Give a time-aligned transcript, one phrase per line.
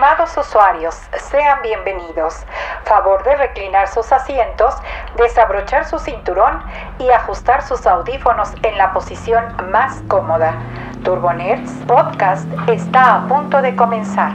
[0.00, 0.94] Estimados usuarios,
[1.30, 2.36] sean bienvenidos.
[2.84, 4.72] Favor de reclinar sus asientos,
[5.18, 6.64] desabrochar su cinturón
[6.98, 10.54] y ajustar sus audífonos en la posición más cómoda.
[11.04, 14.32] Turbonerds Podcast está a punto de comenzar.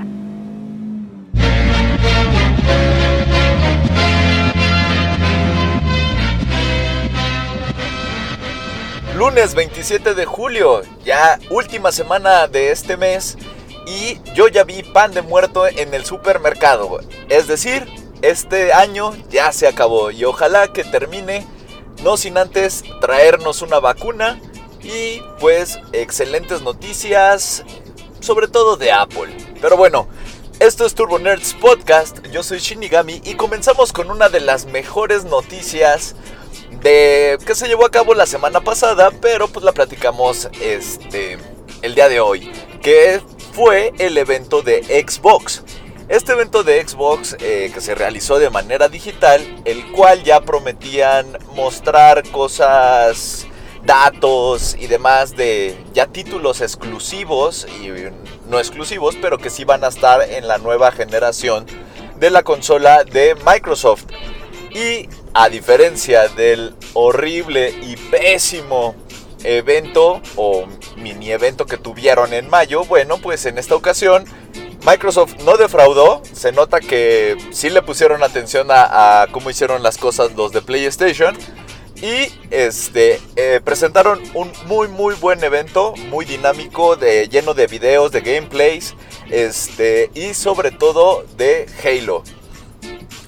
[9.16, 13.36] Lunes 27 de julio, ya última semana de este mes
[13.86, 17.00] y yo ya vi pan de muerto en el supermercado.
[17.30, 17.86] Es decir,
[18.22, 21.46] este año ya se acabó y ojalá que termine,
[22.04, 24.40] no sin antes traernos una vacuna
[24.82, 27.64] y pues excelentes noticias,
[28.20, 29.36] sobre todo de Apple.
[29.62, 30.08] Pero bueno,
[30.60, 35.26] esto es Turbo Nerds Podcast, yo soy Shinigami y comenzamos con una de las mejores
[35.26, 36.16] noticias
[36.82, 41.38] de que se llevó a cabo la semana pasada, pero pues la platicamos este
[41.82, 43.22] el día de hoy, que
[43.56, 45.64] fue el evento de Xbox.
[46.10, 51.38] Este evento de Xbox eh, que se realizó de manera digital, el cual ya prometían
[51.54, 53.48] mostrar cosas,
[53.86, 57.92] datos y demás de ya títulos exclusivos y
[58.50, 61.66] no exclusivos, pero que sí van a estar en la nueva generación
[62.20, 64.04] de la consola de Microsoft.
[64.72, 68.96] Y a diferencia del horrible y pésimo
[69.46, 70.66] evento o
[70.98, 74.26] mini evento que tuvieron en mayo, bueno, pues en esta ocasión
[74.86, 80.34] Microsoft no defraudó, se nota que sí le pusieron atención a, cómo hicieron las cosas
[80.34, 81.36] los de PlayStation
[81.96, 88.12] y este eh, presentaron un muy muy buen evento, muy dinámico, de, lleno de videos,
[88.12, 88.94] de gameplays,
[89.32, 92.24] este y sobre todo de Halo.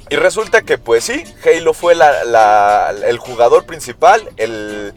[0.09, 4.93] Y resulta que pues sí, Halo fue el jugador principal, el,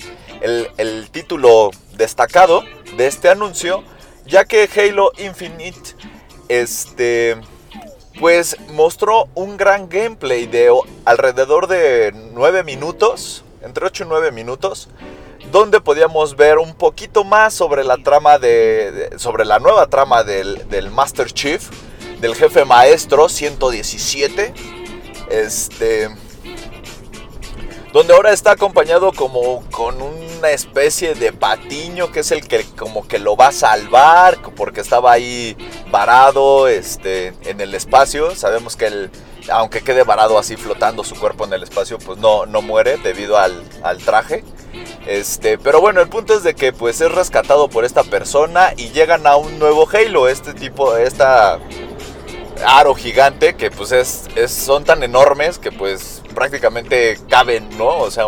[1.11, 2.63] título destacado
[2.97, 3.83] de este anuncio,
[4.27, 5.95] ya que Halo Infinite
[6.49, 7.37] este,
[8.19, 10.71] pues mostró un gran gameplay de
[11.05, 14.89] alrededor de 9 minutos, entre 8 y 9 minutos,
[15.51, 20.69] donde podíamos ver un poquito más sobre la trama de, sobre la nueva trama del,
[20.69, 21.69] del Master Chief,
[22.21, 24.55] del jefe maestro 117
[25.31, 26.11] este.
[27.93, 33.09] Donde ahora está acompañado como con una especie de patiño que es el que como
[33.09, 35.57] que lo va a salvar porque estaba ahí
[35.91, 38.37] varado este, en el espacio.
[38.37, 39.11] Sabemos que él,
[39.51, 43.37] aunque quede varado así flotando su cuerpo en el espacio, pues no, no muere debido
[43.37, 44.45] al, al traje.
[45.07, 48.91] Este, pero bueno, el punto es de que pues es rescatado por esta persona y
[48.91, 50.29] llegan a un nuevo Halo.
[50.29, 51.59] Este tipo, esta
[52.65, 57.99] aro gigante que pues es, son tan enormes que pues prácticamente caben, ¿no?
[57.99, 58.27] O sea,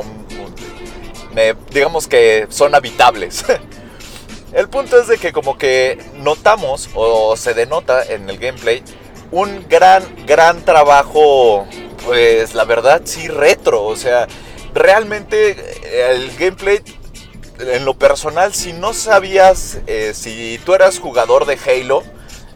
[1.71, 3.45] digamos que son habitables.
[4.53, 8.83] el punto es de que como que notamos o se denota en el gameplay
[9.31, 11.67] un gran, gran trabajo,
[12.05, 14.29] pues la verdad sí retro, o sea,
[14.75, 15.57] realmente
[16.13, 16.83] el gameplay
[17.59, 22.03] en lo personal, si no sabías, eh, si tú eras jugador de Halo,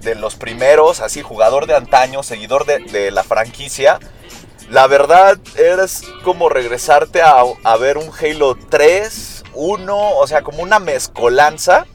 [0.01, 3.99] de los primeros, así jugador de antaño, seguidor de, la franquicia,
[4.71, 10.79] la verdad es como regresarte a, ver un Halo 3, 1, o sea, como una
[10.79, 11.87] mezcolanza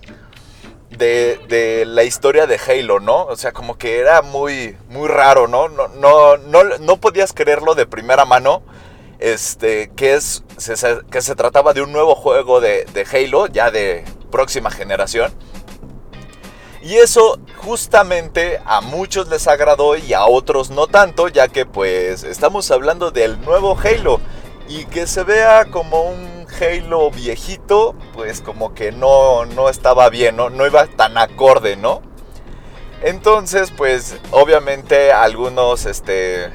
[0.90, 3.26] de, la historia de Halo, ¿no?
[3.26, 5.68] O sea, como que era muy, muy raro, ¿no?
[5.68, 8.64] No, no, no, no podías creerlo de primera mano.
[9.20, 10.44] Este, que, es,
[11.12, 15.32] que se trataba de un nuevo juego de, de Halo, ya de próxima generación.
[16.82, 22.24] Y eso justamente a muchos les agradó y a otros no tanto, ya que pues
[22.24, 24.20] estamos hablando del nuevo Halo.
[24.68, 30.38] Y que se vea como un Halo viejito, pues como que no, no estaba bien,
[30.38, 30.50] ¿no?
[30.50, 32.02] no iba tan acorde, ¿no?
[33.04, 36.52] Entonces, pues obviamente algunos, este,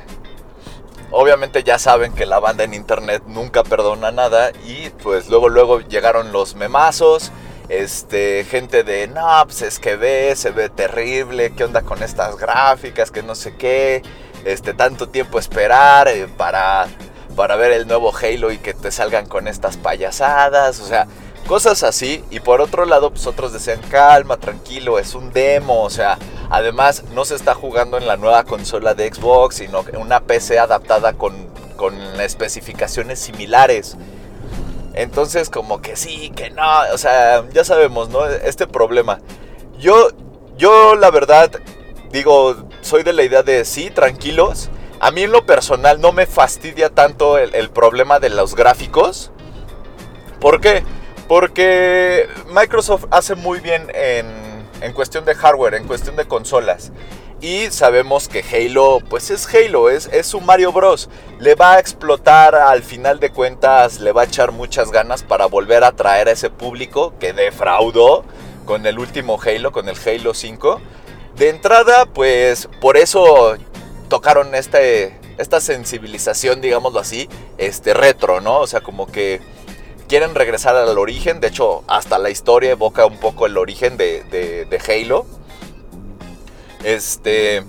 [1.10, 5.80] obviamente ya saben que la banda en internet nunca perdona nada y pues luego luego
[5.80, 7.32] llegaron los memazos
[7.68, 12.36] este, gente de, no, pues es que ve, se ve terrible, qué onda con estas
[12.36, 14.02] gráficas, que no sé qué,
[14.44, 16.86] este, tanto tiempo esperar eh, para,
[17.34, 21.06] para ver el nuevo Halo y que te salgan con estas payasadas, o sea,
[21.46, 22.22] cosas así.
[22.30, 26.18] Y por otro lado, pues otros decían, calma, tranquilo, es un demo, o sea,
[26.50, 30.58] además no se está jugando en la nueva consola de Xbox, sino en una PC
[30.58, 31.34] adaptada con,
[31.76, 33.96] con especificaciones similares.
[34.96, 38.26] Entonces como que sí, que no, o sea, ya sabemos, ¿no?
[38.26, 39.20] Este problema.
[39.78, 40.08] Yo,
[40.56, 41.52] yo la verdad,
[42.10, 44.70] digo, soy de la idea de sí, tranquilos.
[44.98, 49.30] A mí en lo personal no me fastidia tanto el, problema de los gráficos.
[50.40, 50.82] ¿Por qué?
[51.28, 54.26] Porque Microsoft hace muy bien en,
[54.80, 56.90] en cuestión de hardware, en cuestión de consolas.
[57.40, 61.10] Y sabemos que Halo, pues es Halo, es, es su Mario Bros.
[61.38, 65.44] Le va a explotar al final de cuentas, le va a echar muchas ganas para
[65.44, 68.24] volver a traer a ese público que defraudó
[68.64, 70.80] con el último Halo, con el Halo 5.
[71.36, 73.56] De entrada, pues por eso
[74.08, 77.28] tocaron este, esta sensibilización, digámoslo así,
[77.58, 78.60] este retro, ¿no?
[78.60, 79.42] O sea, como que
[80.08, 81.40] quieren regresar al origen.
[81.40, 85.26] De hecho, hasta la historia evoca un poco el origen de, de Halo.
[86.84, 87.64] Este.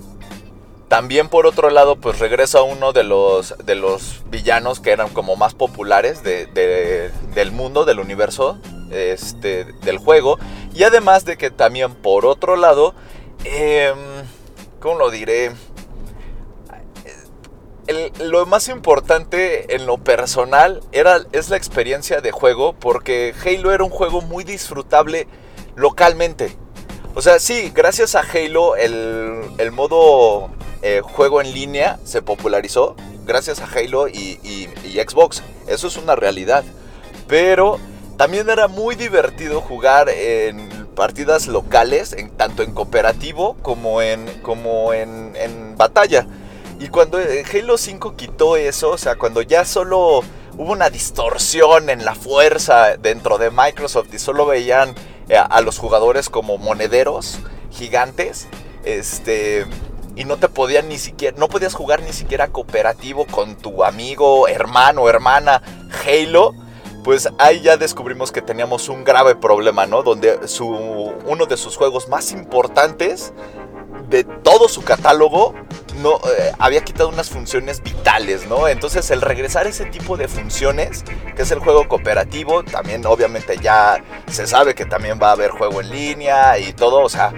[0.88, 5.36] También por otro lado, pues regresa uno de los, de los villanos que eran como
[5.36, 8.58] más populares del mundo, del universo,
[8.90, 10.38] este, del juego.
[10.74, 12.94] Y además de que también por otro lado,
[13.44, 13.92] eh,
[14.80, 15.52] ¿cómo lo diré?
[18.20, 23.82] lo más importante en lo personal era, es la experiencia de juego, porque Halo era
[23.82, 25.26] un juego muy disfrutable
[25.74, 26.56] localmente.
[27.14, 30.50] O sea, sí, gracias a Halo el, modo
[30.82, 32.96] eh, juego en línea se popularizó.
[33.26, 34.68] Gracias a Halo y,
[35.06, 35.42] Xbox.
[35.66, 36.64] Eso es una realidad.
[37.26, 37.78] Pero
[38.16, 44.92] también era muy divertido jugar en partidas locales, en, tanto en cooperativo como en, como
[44.92, 46.26] en, en batalla.
[46.80, 50.22] Y cuando eh, Halo 5 quitó eso, o sea, cuando ya solo
[50.56, 54.94] hubo una distorsión en la fuerza dentro de Microsoft y solo veían
[55.36, 57.38] a los jugadores como monederos
[57.70, 58.48] gigantes.
[58.84, 59.66] Este.
[60.16, 61.36] Y no te podían ni siquiera.
[61.38, 65.62] No podías jugar ni siquiera cooperativo con tu amigo, hermano, hermana
[66.04, 66.54] Halo.
[67.04, 70.02] Pues ahí ya descubrimos que teníamos un grave problema, ¿no?
[70.02, 73.32] Donde su, uno de sus juegos más importantes
[74.08, 75.54] de todo su catálogo
[75.96, 78.68] no eh, había quitado unas funciones vitales, ¿no?
[78.68, 84.02] Entonces el regresar ese tipo de funciones, que es el juego cooperativo, también obviamente ya
[84.30, 87.32] se sabe que también va a haber juego en línea y todo, o sea,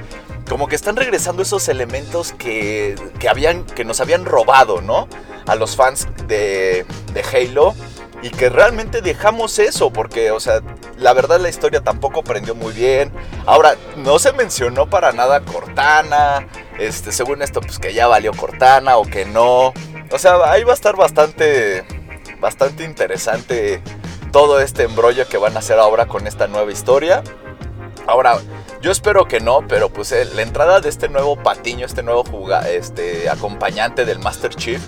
[0.48, 5.08] como que están regresando esos elementos que, que habían, que nos habían robado, ¿no?
[5.46, 6.84] A los fans de,
[7.14, 7.74] de Halo
[8.22, 10.60] y que realmente dejamos eso, porque, o sea,
[10.98, 13.12] la verdad la historia tampoco prendió muy bien.
[13.46, 16.46] Ahora, no se mencionó para nada Cortana,
[16.78, 19.72] este, según esto, pues que ya valió Cortana o que no.
[20.10, 21.84] O sea, ahí va a estar bastante,
[22.40, 23.82] bastante interesante
[24.32, 27.22] todo este embrollo que van a hacer ahora con esta nueva historia.
[28.06, 28.38] Ahora,
[28.80, 32.24] yo espero que no, pero pues eh, la entrada de este nuevo patiño, este nuevo
[32.66, 34.82] este, acompañante del Master Chief,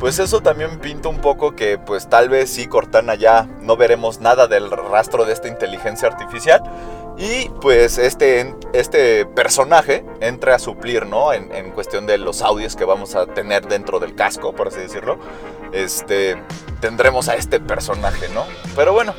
[0.00, 4.20] pues eso también pinta un poco que pues tal vez sí Cortana ya no veremos
[4.20, 6.62] nada del rastro de esta inteligencia artificial
[7.18, 11.34] y pues este, este personaje entre a suplir, ¿no?
[11.34, 14.78] En, en, cuestión de los audios que vamos a tener dentro del casco, por así
[14.78, 15.18] decirlo.
[15.72, 16.42] Este,
[16.80, 18.46] tendremos a este personaje, ¿no?
[18.74, 19.12] Pero bueno,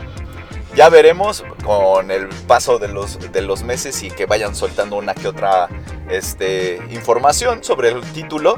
[0.75, 5.13] ya veremos con el paso de los, de los meses y que vayan soltando una
[5.13, 5.67] que otra
[6.09, 8.57] este, información sobre el título.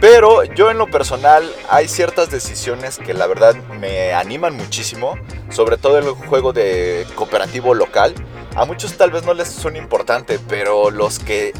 [0.00, 5.16] Pero yo en lo personal hay ciertas decisiones que la verdad me animan muchísimo,
[5.50, 8.14] sobre todo el juego de cooperativo local.
[8.54, 11.52] A muchos tal vez no les son importante, pero los que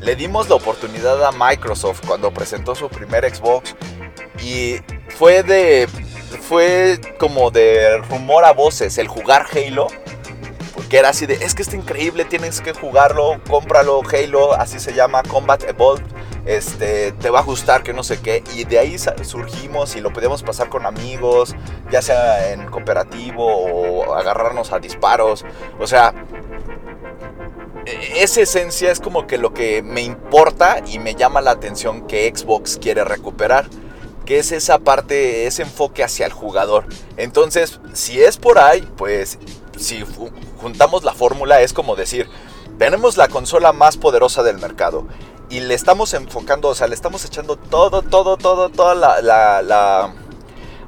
[0.00, 3.74] le dimos la oportunidad a Microsoft cuando presentó su primer Xbox
[4.42, 4.76] y
[5.08, 5.88] fue de
[6.48, 9.88] fue como de rumor a voces el jugar Halo,
[10.74, 14.92] porque era así de, es que está increíble, tienes que jugarlo, cómpralo, Halo, así se
[14.92, 16.04] llama, Combat Evolved
[16.46, 18.42] este, te va a gustar, que no sé qué.
[18.54, 21.54] Y de ahí surgimos y lo podíamos pasar con amigos,
[21.90, 25.44] ya sea en cooperativo o agarrarnos a disparos.
[25.78, 26.14] O sea,
[27.84, 32.06] e-, esa esencia es como que lo que me importa y me llama la atención
[32.06, 33.66] que Xbox quiere recuperar.
[34.24, 36.86] Que es esa parte, ese enfoque hacia el jugador.
[37.16, 39.38] Entonces, si es por ahí, pues
[39.78, 40.04] si
[40.60, 42.28] juntamos la fórmula es como decir,
[42.78, 45.06] tenemos la consola más poderosa del mercado
[45.48, 50.12] y le estamos enfocando, o sea, le estamos echando todo, todo, todo, toda la,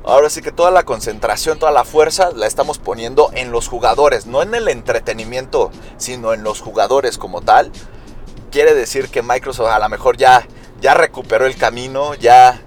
[0.05, 4.27] ahora sí que toda la concentración, toda la fuerza la estamos poniendo en los jugadores,
[4.27, 7.71] no en el entretenimiento, sino en los jugadores como tal.
[8.51, 10.47] Quiere decir que Microsoft a lo mejor ya,
[10.81, 12.63] ya recuperó el camino, ya,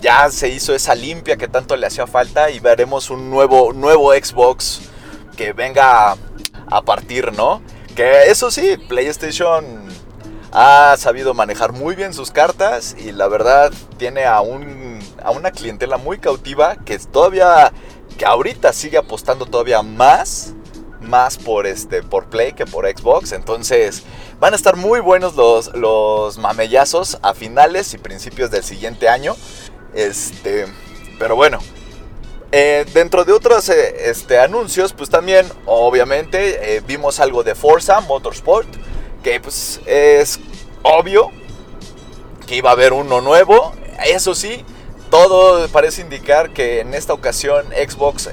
[0.00, 4.12] ya se hizo esa limpia que tanto le hacía falta y veremos un nuevo, nuevo
[4.12, 4.82] Xbox
[5.36, 6.16] que venga
[6.66, 7.62] a partir, ¿no?
[7.94, 9.64] Que eso sí, PlayStation
[10.52, 15.50] ha sabido manejar muy bien sus cartas y la verdad tiene a, un, a una
[15.50, 17.72] clientela muy cautiva que todavía,
[18.18, 20.54] que ahorita sigue apostando todavía más,
[21.00, 23.32] más por, este, por Play que por Xbox.
[23.32, 24.04] Entonces
[24.38, 29.34] van a estar muy buenos los, los mamellazos a finales y principios del siguiente año.
[29.94, 30.66] Este,
[31.18, 31.58] pero bueno,
[32.54, 38.00] eh, dentro de otros eh, este, anuncios, pues también, obviamente, eh, vimos algo de Forza
[38.02, 38.68] Motorsport
[39.22, 40.38] que pues es
[40.82, 41.30] obvio
[42.46, 43.72] que iba a haber uno nuevo.
[44.04, 44.66] Eso sí,
[45.10, 48.30] todo parece indicar que en esta ocasión Xbox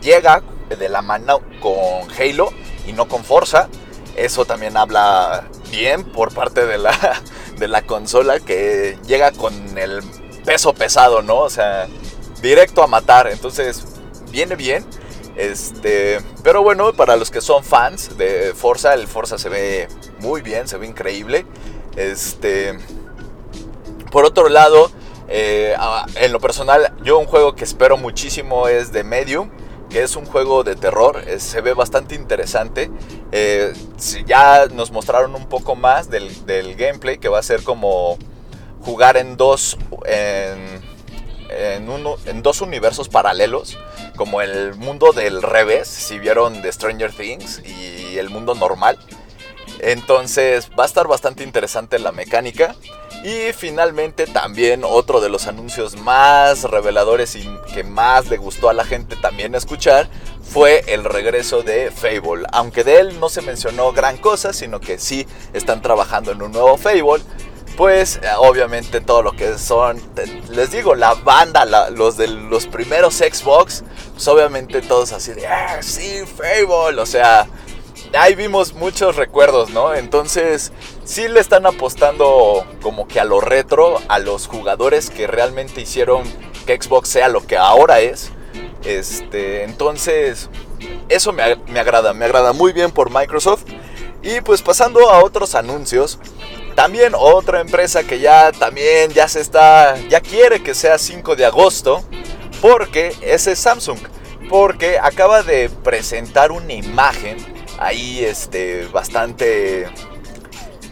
[0.00, 2.52] llega de la mano con Halo
[2.86, 3.68] y no con Forza.
[4.16, 7.20] Eso también habla bien por parte de la,
[7.58, 10.00] de la consola que llega con el
[10.44, 11.38] peso pesado, ¿no?
[11.40, 11.88] O sea,
[12.42, 13.28] directo a matar.
[13.28, 13.84] Entonces,
[14.30, 14.84] viene bien.
[15.36, 20.42] Este, pero bueno, para los que son fans de Forza, el Forza se ve muy
[20.42, 21.46] bien, se ve increíble.
[21.96, 22.78] Este,
[24.10, 24.90] por otro lado,
[25.28, 25.74] eh,
[26.16, 29.50] en lo personal, yo un juego que espero muchísimo es de Medium,
[29.88, 32.90] que es un juego de terror, se ve bastante interesante.
[33.32, 33.72] Eh,
[34.26, 38.18] ya nos mostraron un poco más del, del, gameplay, que va a ser como
[38.82, 39.78] jugar en dos,
[41.50, 43.78] en, dos universos paralelos,
[44.16, 48.98] como el mundo del revés, si vieron de Stranger Things, y el mundo normal.
[49.82, 52.74] Entonces va a estar bastante interesante la mecánica.
[53.22, 58.72] Y finalmente también otro de los anuncios más reveladores y que más le gustó a
[58.72, 60.08] la gente también escuchar
[60.42, 62.46] fue el regreso de Fable.
[62.50, 66.52] Aunque de él no se mencionó gran cosa, sino que sí están trabajando en un
[66.52, 67.22] nuevo Fable.
[67.76, 70.02] Pues eh, obviamente todo lo que son,
[70.50, 75.82] les digo, la banda, los de los primeros Xbox, pues obviamente todos así de, ah,
[75.82, 77.48] sí, Fable, o sea,
[78.18, 79.94] ahí vimos muchos recuerdos, ¿no?
[79.94, 80.72] Entonces,
[81.04, 86.24] sí le están apostando como que a lo retro, a los jugadores que realmente hicieron
[86.66, 88.30] que Xbox sea lo que ahora es.
[88.84, 90.48] Este, entonces,
[91.08, 93.64] eso me, me agrada, me agrada muy bien por Microsoft.
[94.22, 96.18] Y pues pasando a otros anuncios,
[96.74, 101.44] también otra empresa que ya también ya se está, ya quiere que sea 5 de
[101.44, 102.04] agosto,
[102.60, 103.98] porque ese es Samsung,
[104.48, 107.36] porque acaba de presentar una imagen
[107.78, 109.88] ahí este, bastante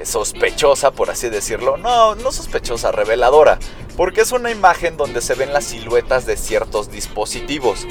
[0.04, 1.76] sospechosa, por así decirlo.
[1.76, 3.58] No, no sospechosa, reveladora.
[3.96, 7.86] Porque es una imagen donde se ven las siluetas de ciertos dispositivos.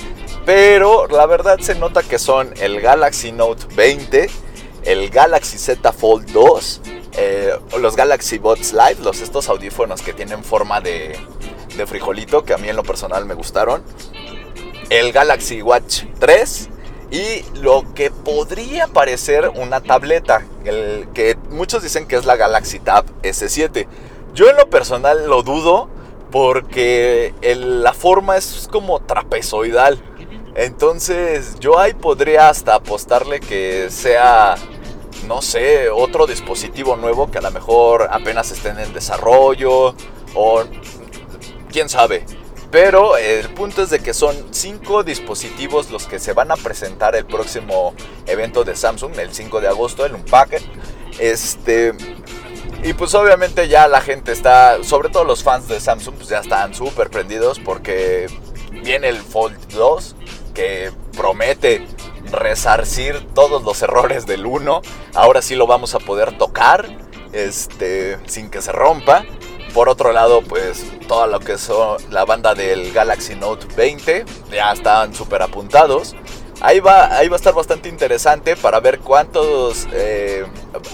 [0.45, 4.29] Pero la verdad se nota que son el Galaxy Note 20,
[4.83, 6.81] el Galaxy Z Fold 2,
[7.17, 11.17] eh, los Galaxy Buds Live, los estos audífonos que tienen forma de,
[11.75, 13.83] de frijolito, que a mí en lo personal me gustaron.
[14.89, 16.69] El Galaxy Watch 3
[17.11, 22.79] y lo que podría parecer una tableta, el que muchos dicen que es la Galaxy
[22.79, 23.87] Tab S7.
[24.33, 25.89] Yo en lo personal lo dudo
[26.31, 30.01] porque la forma es como trapezoidal.
[30.57, 34.55] Entonces yo ahí podría hasta apostarle que sea,
[35.27, 39.93] no sé, otro dispositivo nuevo que a lo mejor apenas estén en desarrollo
[40.33, 40.63] o
[41.71, 42.25] quién sabe.
[42.71, 47.15] Pero el punto es de que son cinco dispositivos los que se van a presentar
[47.15, 47.93] el próximo
[48.25, 50.63] evento de Samsung, el 5 de agosto, en un packet.
[51.19, 51.93] Este,
[52.83, 56.39] y pues obviamente ya la gente está, sobre todo los fans de Samsung, pues ya
[56.39, 58.27] están súper prendidos porque
[58.71, 60.15] viene el Fold 2
[60.57, 61.85] que promete
[62.31, 64.81] resarcir todos los errores del 1.
[65.13, 66.89] Ahora sí lo vamos a poder tocar
[67.31, 69.23] este, sin que se rompa.
[69.75, 74.71] Por otro lado, pues toda lo que son la banda del Galaxy Note 20 ya
[74.71, 76.15] están súper apuntados.
[76.59, 80.43] Ahí va, ahí va a estar bastante interesante para ver cuántos, eh,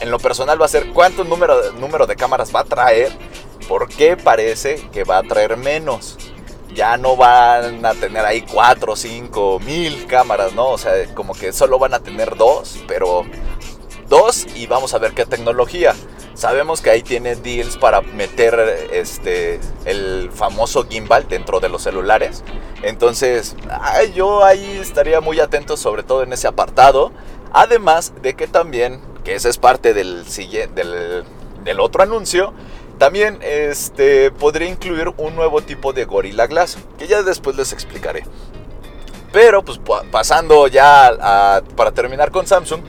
[0.02, 3.14] en lo personal va a ser cuánto número, número de cámaras va a traer,
[3.70, 6.18] porque parece que va a traer menos.
[6.74, 10.70] Ya no van a tener ahí 4, 5, mil cámaras, ¿no?
[10.70, 13.24] O sea, como que solo van a tener dos, pero
[14.10, 15.94] dos y vamos a ver qué tecnología.
[16.34, 22.44] Sabemos que ahí tiene deals para meter este el famoso gimbal dentro de los celulares.
[22.82, 23.56] Entonces,
[24.16, 27.12] yo ahí estaría muy atento sobre todo en ese apartado.
[27.52, 30.26] Además de que también, que ese es parte del,
[30.74, 31.24] del,
[31.64, 32.52] del otro anuncio,
[32.98, 38.24] también este, podría incluir un nuevo tipo de Gorilla Glass, que ya después les explicaré.
[39.32, 39.80] Pero pues
[40.12, 42.82] pasando ya para terminar con Samsung,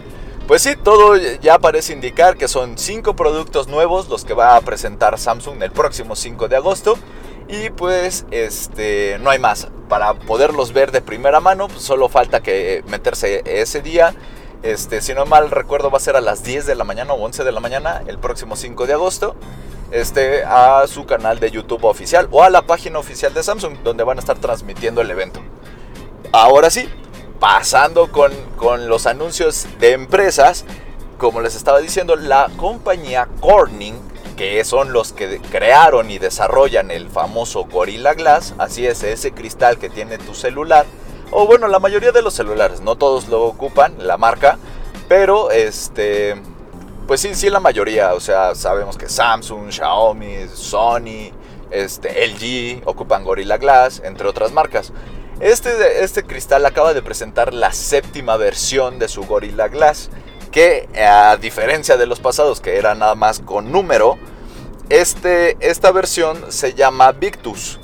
[0.46, 4.61] pues sí, todo ya parece indicar que son cinco productos nuevos los que va a
[4.61, 6.99] presentar Samsung el próximo 5 de agosto.
[7.49, 9.68] Y pues este no hay más.
[9.88, 14.14] Para poderlos ver de primera mano, pues solo falta que meterse ese día.
[14.62, 17.23] Este, si no mal recuerdo, va a ser a las 10 de la mañana o
[17.23, 19.37] 11 de la mañana el próximo 5 de agosto.
[19.94, 24.02] Este, a su canal de YouTube oficial o a la página oficial de Samsung, donde
[24.02, 25.38] van a estar transmitiendo el evento.
[26.32, 26.88] Ahora sí,
[27.38, 28.32] pasando con,
[28.88, 30.64] los anuncios de empresas,
[31.16, 33.94] como les estaba diciendo, la compañía Corning,
[34.36, 39.78] que son los que crearon y desarrollan el famoso Gorilla Glass, así es, ese cristal
[39.78, 40.86] que tiene tu celular,
[41.30, 44.58] o bueno, la mayoría de los celulares, no todos lo ocupan, la marca,
[45.06, 46.34] pero este,
[47.06, 51.32] pues sí, sí la mayoría, o sea, sabemos que Samsung, Xiaomi, Sony,
[51.70, 54.92] este, LG ocupan Gorilla Glass, entre otras marcas.
[55.40, 60.11] Este, este cristal acaba de presentar la séptima versión de su Gorilla Glass,
[60.52, 64.16] que a diferencia de los pasados, que era nada más con número,
[64.88, 67.80] este, esta versión se llama Victus.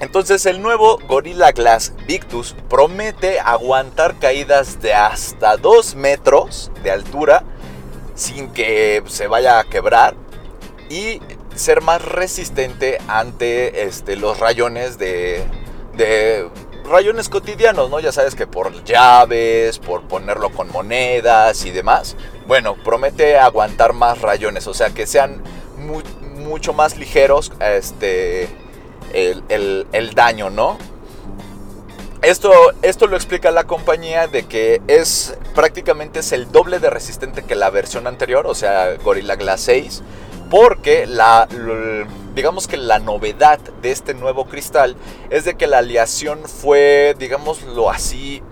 [0.00, 7.44] Entonces el nuevo Gorilla Glass Victus promete aguantar caídas de hasta 2 metros de altura
[8.14, 10.14] sin que se vaya a quebrar
[10.88, 11.20] y
[11.54, 15.44] ser más resistente ante este, los rayones de,
[15.96, 16.48] de
[16.84, 18.00] rayones cotidianos, ¿no?
[18.00, 22.16] Ya sabes que por llaves, por ponerlo con monedas y demás.
[22.46, 25.42] Bueno, promete aguantar más rayones, o sea que sean
[26.36, 28.48] mucho más ligeros este,
[29.12, 30.78] el, el daño, ¿no?
[32.24, 37.42] Esto, esto lo explica la compañía de que es prácticamente es el doble de resistente
[37.42, 40.02] que la versión anterior, o sea, Gorilla Glass 6,
[40.48, 41.46] porque la,
[42.34, 44.96] digamos que la novedad de este nuevo cristal
[45.28, 48.42] es de que la aleación fue, digámoslo así,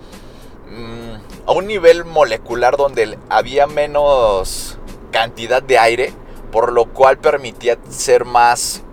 [0.69, 4.77] mm, a un nivel molecular donde había menos
[5.09, 6.13] cantidad de aire,
[6.51, 8.83] por lo cual permitía ser más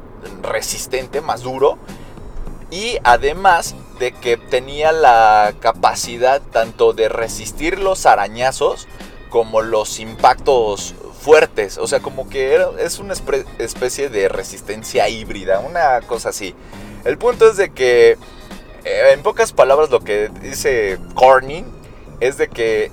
[0.41, 1.77] resistente, más duro
[2.71, 8.88] y además de que tenía la capacidad tanto de resistir los arañazos
[9.28, 13.12] como los impactos fuertes, o sea, como que es una
[13.59, 16.54] especie de resistencia híbrida, una cosa así.
[17.04, 18.16] El punto es de que,
[18.85, 21.66] eh, en pocas palabras, lo que dice Corning
[22.21, 22.90] es de que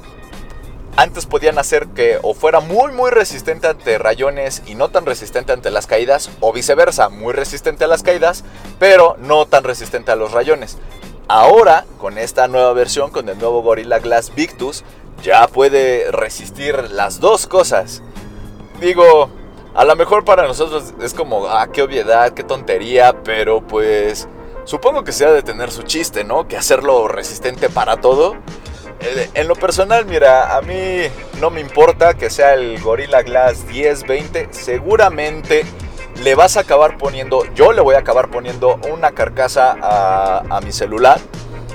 [0.98, 5.54] antes podían hacer que o fuera muy muy resistente ante rayones y no tan resistente
[5.54, 8.44] ante las caídas, o viceversa, muy resistente a las caídas,
[8.80, 10.78] pero no tan resistente a los rayones.
[11.28, 14.84] Ahora, con esta nueva versión, con el nuevo Gorilla Glass Victus,
[15.22, 18.02] ya puede resistir las dos cosas.
[18.82, 19.30] Digo,
[19.76, 24.28] a lo mejor para nosotros es como, ah, qué obviedad, qué tontería, pero pues
[24.64, 26.48] supongo que se ha de tener su chiste, ¿no?
[26.48, 28.36] Que hacerlo resistente para todo
[29.00, 31.04] en lo personal, mira, a mí
[31.40, 34.48] no me importa que sea el Gorilla Glass 10, 20.
[34.52, 35.66] Seguramente
[36.24, 40.72] le vas a acabar poniendo, yo le voy a acabar poniendo una carcasa a, mi
[40.72, 41.20] celular.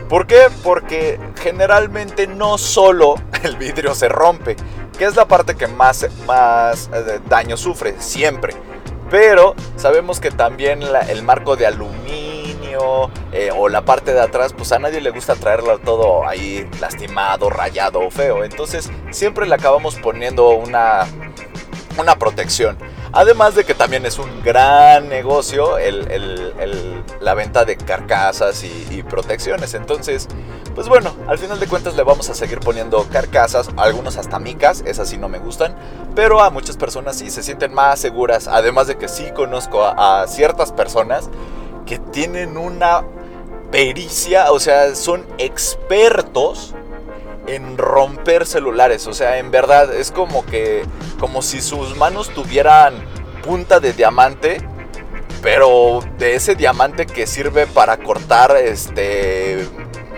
[0.08, 0.48] ¿Por qué?
[0.62, 4.56] Porque generalmente no solo el vidrio se rompe,
[4.98, 8.54] que es la parte que más, más eh, daño sufre, siempre.
[9.10, 12.31] Pero sabemos que también el marco de aluminio
[13.32, 17.50] eh, o la parte de atrás, pues a nadie le gusta traerlo todo ahí lastimado,
[17.50, 18.44] rayado o feo.
[18.44, 21.06] Entonces siempre le acabamos poniendo una,
[21.98, 22.76] una protección.
[23.14, 25.76] Además de que también es un gran negocio
[27.20, 29.74] la venta de carcasas y, protecciones.
[29.74, 30.28] Entonces,
[30.74, 34.82] pues bueno, al final de cuentas le vamos a seguir poniendo carcasas, algunos hasta micas,
[34.86, 35.76] esas sí no me gustan,
[36.14, 38.48] pero a muchas personas sí se sienten más seguras.
[38.48, 41.28] Además de que sí conozco a ciertas personas
[41.92, 43.04] que tienen una
[43.70, 46.74] pericia, o sea, son expertos
[47.46, 50.86] en romper celulares, o sea, en verdad es como que
[51.20, 52.94] como si sus manos tuvieran
[53.44, 54.66] punta de diamante,
[55.42, 59.68] pero de ese diamante que sirve para cortar este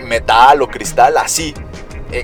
[0.05, 1.53] metal o cristal así.
[2.13, 2.23] Eh,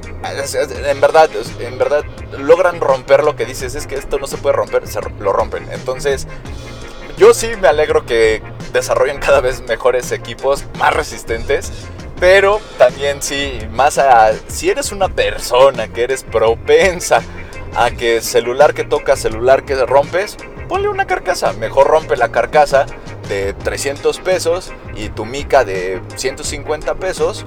[0.86, 2.06] en verdad, en verdad
[2.40, 5.68] logran romper lo que dices, es que esto no se puede romper, se lo rompen.
[5.74, 6.26] Entonces,
[7.22, 8.42] yo sí me alegro que
[8.74, 11.72] desarrollen cada vez mejores equipos, más resistentes.
[12.20, 14.32] Pero también sí, más a...
[14.48, 17.22] Si eres una persona que eres propensa
[17.76, 20.36] a que celular que toca, celular que rompes,
[20.68, 21.54] ponle una carcasa.
[21.54, 22.88] Mejor rompe la carcasa
[23.30, 27.46] de 300 pesos y tu mica de 150 pesos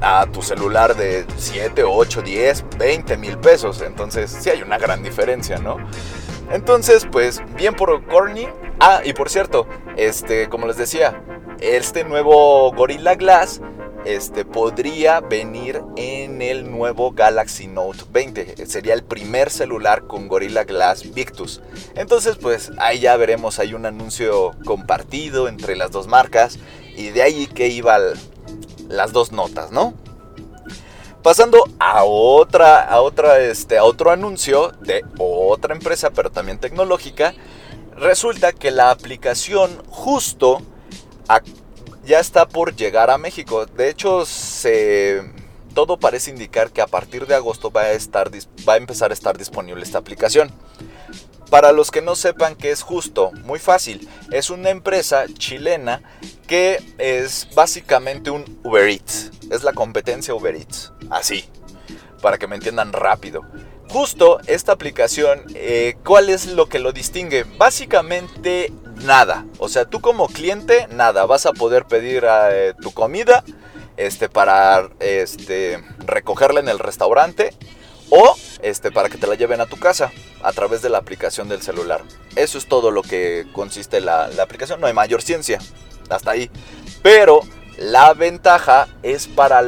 [0.00, 3.82] a tu celular de 7, 8, 10, 20 mil pesos.
[3.82, 5.76] Entonces sí hay una gran diferencia, ¿no?
[6.52, 8.46] Entonces, pues bien por Corny.
[8.80, 11.20] Ah, y por cierto, este, como les decía,
[11.60, 13.60] este nuevo Gorilla Glass
[14.04, 18.66] este, podría venir en el nuevo Galaxy Note 20.
[18.66, 21.60] Sería el primer celular con Gorilla Glass Victus.
[21.96, 26.58] Entonces, pues ahí ya veremos, hay un anuncio compartido entre las dos marcas
[26.96, 28.02] y de ahí que iban
[28.88, 29.94] las dos notas, ¿no?
[31.22, 37.34] Pasando a otra, a otra, este, a otro anuncio de otra empresa, pero también tecnológica,
[37.98, 40.62] resulta que la aplicación justo
[42.04, 43.66] ya está por llegar a México.
[43.66, 44.24] De hecho,
[45.74, 48.30] todo parece indicar que a partir de agosto va a, estar,
[48.68, 50.50] va a empezar a estar disponible esta aplicación.
[51.50, 54.08] Para los que no sepan qué es justo, muy fácil.
[54.32, 56.02] Es una empresa chilena
[56.46, 59.30] que es básicamente un Uber Eats.
[59.50, 60.92] Es la competencia Uber Eats.
[61.10, 61.44] Así.
[62.20, 63.42] para que me entiendan rápido.
[63.90, 67.44] Justo esta aplicación, eh, ¿cuál es lo que lo distingue?
[67.56, 69.46] Básicamente nada.
[69.58, 71.24] O sea, tú como cliente, nada.
[71.24, 73.44] Vas a poder pedir eh, tu comida
[73.96, 77.54] este, para este, recogerla en el restaurante
[78.10, 81.48] o este, para que te la lleven a tu casa a través de la aplicación
[81.48, 82.02] del celular.
[82.36, 84.82] Eso es todo lo que consiste la aplicación.
[84.82, 85.60] No hay mayor ciencia.
[86.10, 86.50] Hasta ahí.
[87.02, 87.40] Pero
[87.78, 89.62] la ventaja es para,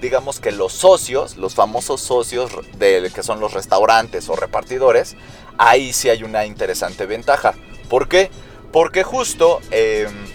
[0.00, 5.16] digamos que los socios, los famosos socios de, que son los restaurantes o repartidores,
[5.58, 7.54] ahí sí hay una interesante ventaja.
[7.88, 8.30] ¿Por qué?
[8.72, 10.26] Porque justo em,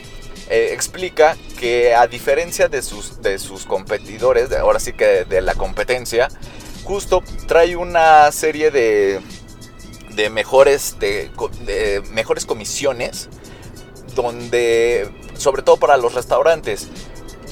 [0.49, 5.55] eh, explica que a diferencia de sus, de sus competidores, ahora sí que de, la
[5.55, 6.27] competencia,
[6.83, 9.21] justo trae una serie de,
[10.09, 13.29] de mejores, de mejores comisiones
[14.13, 16.89] donde, sobre todo para los restaurantes,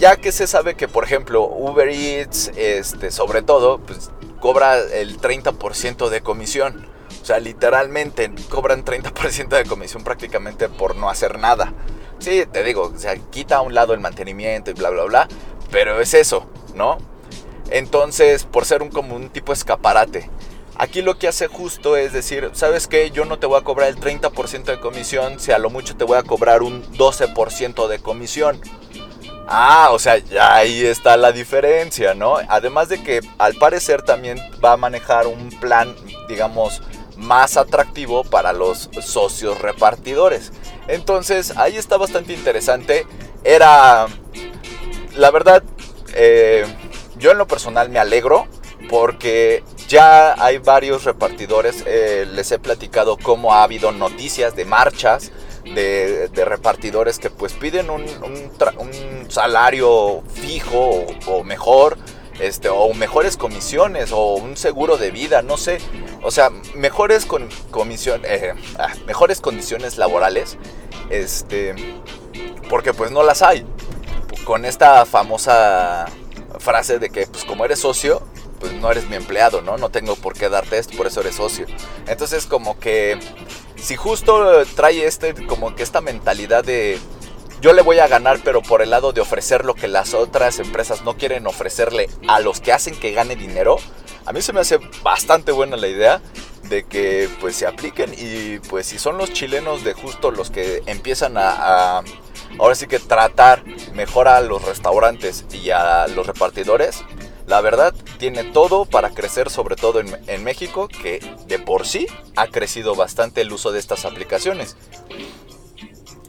[0.02, 4.10] ya que se sabe que, por ejemplo, Uber Eats, este, sobre todo, pues
[4.40, 6.88] cobra el 30% de comisión.
[7.22, 11.72] O sea, literalmente cobran 30% de comisión prácticamente por no hacer nada.
[12.18, 15.28] Sí, te digo, o quita a un lado el mantenimiento y bla, bla, bla.
[15.70, 16.98] Pero es eso, ¿no?
[17.70, 20.32] Entonces, por ser un, como un tipo escaparate.
[20.78, 23.12] Aquí lo que hace justo es decir, ¿sabes qué?
[23.12, 26.06] Yo no te voy a cobrar el 30% de comisión, si a lo mucho te
[26.06, 28.60] voy a cobrar un 12% de comisión.
[29.54, 32.38] Ah, o sea, ahí está la diferencia, ¿no?
[32.48, 35.94] Además de que al parecer también va a manejar un plan,
[36.30, 36.82] digamos,
[37.18, 40.54] más atractivo para los socios repartidores.
[40.88, 43.06] Entonces, ahí está bastante interesante.
[43.44, 44.08] Era,
[45.18, 45.64] la verdad,
[46.14, 46.66] eh,
[47.18, 48.48] yo en lo personal me alegro
[48.90, 55.30] porque ya hay varios repartidores, eh, les he platicado cómo ha habido noticias de marchas
[55.64, 58.06] de, repartidores que pues piden un,
[59.30, 61.98] salario fijo o, mejor,
[62.40, 65.80] este, o mejores comisiones o un seguro de vida, no sé,
[66.24, 70.58] o sea, mejores con comisión, eh, ah, mejores condiciones laborales,
[71.10, 71.76] este,
[72.70, 73.66] porque pues no las hay.
[74.46, 76.08] Con esta famosa
[76.60, 78.24] frase de que pues como eres socio,
[78.60, 79.78] pues no eres mi empleado, ¿no?
[79.78, 81.66] No tengo por qué darte esto, por eso eres socio.
[82.08, 83.20] Entonces como que
[83.82, 87.00] si justo trae este, como que esta mentalidad de
[87.62, 90.60] yo le voy a ganar, pero por el lado de ofrecer lo que las otras
[90.60, 93.78] empresas no quieren ofrecerle a los que hacen que gane dinero,
[94.26, 96.22] a mí se me hace bastante buena la idea
[96.64, 98.16] de que pues se apliquen.
[98.18, 102.04] Y pues si son los chilenos de justo los que empiezan a, a
[102.60, 103.64] ahora sí que tratar
[103.94, 107.04] mejor a los restaurantes y a los repartidores,
[107.52, 112.48] la verdad, tiene todo para crecer, sobre todo en, México, que de por sí ha
[112.48, 114.78] crecido bastante el uso de estas aplicaciones.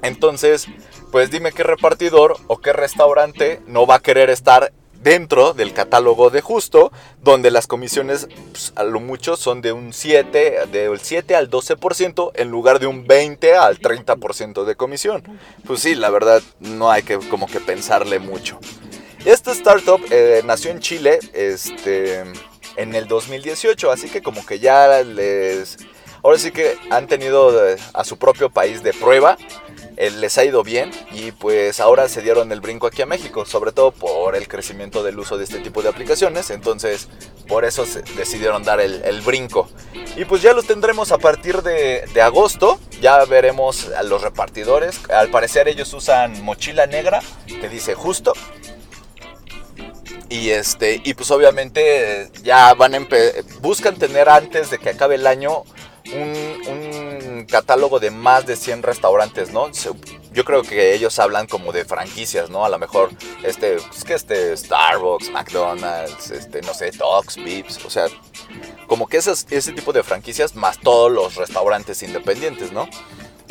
[0.02, 0.66] Entonces,
[1.12, 6.30] pues dime qué repartidor o qué restaurante no va a querer estar dentro del catálogo
[6.30, 6.90] de justo,
[7.22, 12.32] donde las comisiones pues, a lo mucho son de un 7, del 7 al 12%
[12.35, 15.22] en lugar de un 20 al 30% de comisión.
[15.68, 18.58] Pues sí, la verdad no hay que como que pensarle mucho.
[19.24, 22.24] Esta startup eh, nació en Chile este,
[22.76, 25.76] en el 2018, así que como que ya les...
[26.24, 29.37] Ahora sí que han tenido eh, a su propio país de prueba,
[29.96, 33.44] eh, les ha ido bien y pues ahora se dieron el brinco aquí a México,
[33.44, 37.08] sobre todo por el crecimiento del uso de este tipo de aplicaciones, entonces
[37.46, 39.68] por eso se decidieron dar el, brinco.
[40.16, 45.00] Y pues ya los tendremos a partir de, de, agosto, ya veremos a los repartidores,
[45.11, 48.32] al parecer ellos usan mochila negra que dice justo
[50.32, 53.06] y este, y pues obviamente ya van a
[53.60, 55.64] buscan tener antes de que acabe el año
[56.14, 59.70] un, catálogo de más de 100 restaurantes, ¿no?
[60.32, 62.64] Yo creo que ellos hablan como de franquicias, ¿no?
[62.64, 63.10] A lo mejor
[63.42, 68.06] este, pues que este Starbucks, McDonald's, este, no sé, Docs, Vips, o sea,
[68.86, 72.88] como que ese tipo de franquicias más todos los restaurantes independientes, ¿no?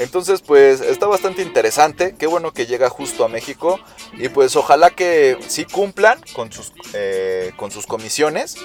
[0.01, 2.15] Entonces, pues está bastante interesante.
[2.17, 3.79] Qué bueno que llega justo a México.
[4.13, 8.55] Y pues ojalá que sí cumplan con sus, eh, con sus comisiones.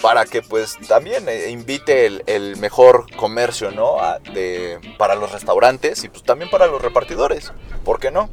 [0.00, 3.96] Para que pues también eh, invite el, mejor comercio, ¿no?
[4.32, 7.50] de, para los restaurantes y pues también para los repartidores.
[7.84, 8.30] ¿Por qué no?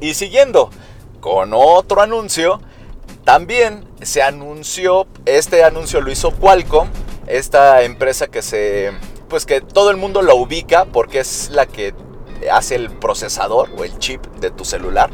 [0.00, 0.70] Y siguiendo
[1.20, 2.60] con otro anuncio.
[3.24, 6.90] También se anunció, este anuncio lo hizo Qualcomm,
[7.26, 8.92] esta empresa que se
[9.28, 11.94] pues que todo el mundo lo ubica porque es la que
[12.50, 15.10] hace el procesador o el chip de tu celular,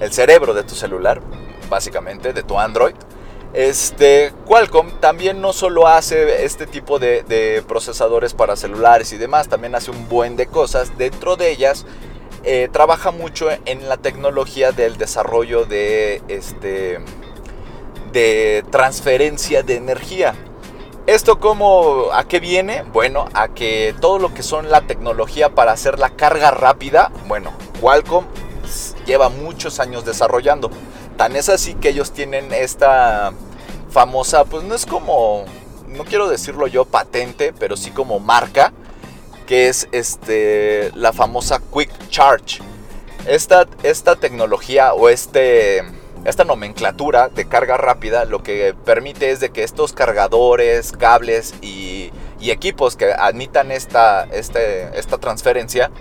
[0.00, 1.20] el cerebro de tu celular,
[1.68, 2.94] básicamente, de tu Android.
[3.54, 9.74] Este, Qualcomm también no solo hace este tipo de, procesadores para celulares y demás, también
[9.74, 10.96] hace un buen de cosas.
[10.96, 11.84] Dentro de ellas,
[12.44, 16.98] eh, trabaja mucho en la tecnología del desarrollo de este
[18.12, 20.34] de transferencia de energía.
[21.08, 22.84] ¿Esto cómo, a qué viene?
[22.92, 27.52] Bueno, a que todo lo que son la tecnología para hacer la carga rápida, bueno,
[27.80, 28.24] Qualcomm
[29.04, 30.70] lleva muchos años desarrollando.
[31.16, 33.32] Tan es así que ellos tienen esta
[33.90, 35.44] famosa, pues no es como,
[35.88, 38.72] no quiero decirlo yo patente, pero sí como marca,
[39.48, 42.60] que es este, la famosa Quick Charge.
[43.26, 45.82] Esta, esta tecnología o este
[46.24, 52.12] esta nomenclatura de carga rápida lo que permite es de que estos cargadores, cables y,
[52.40, 55.92] equipos que admitan esta, este, esta transferencia,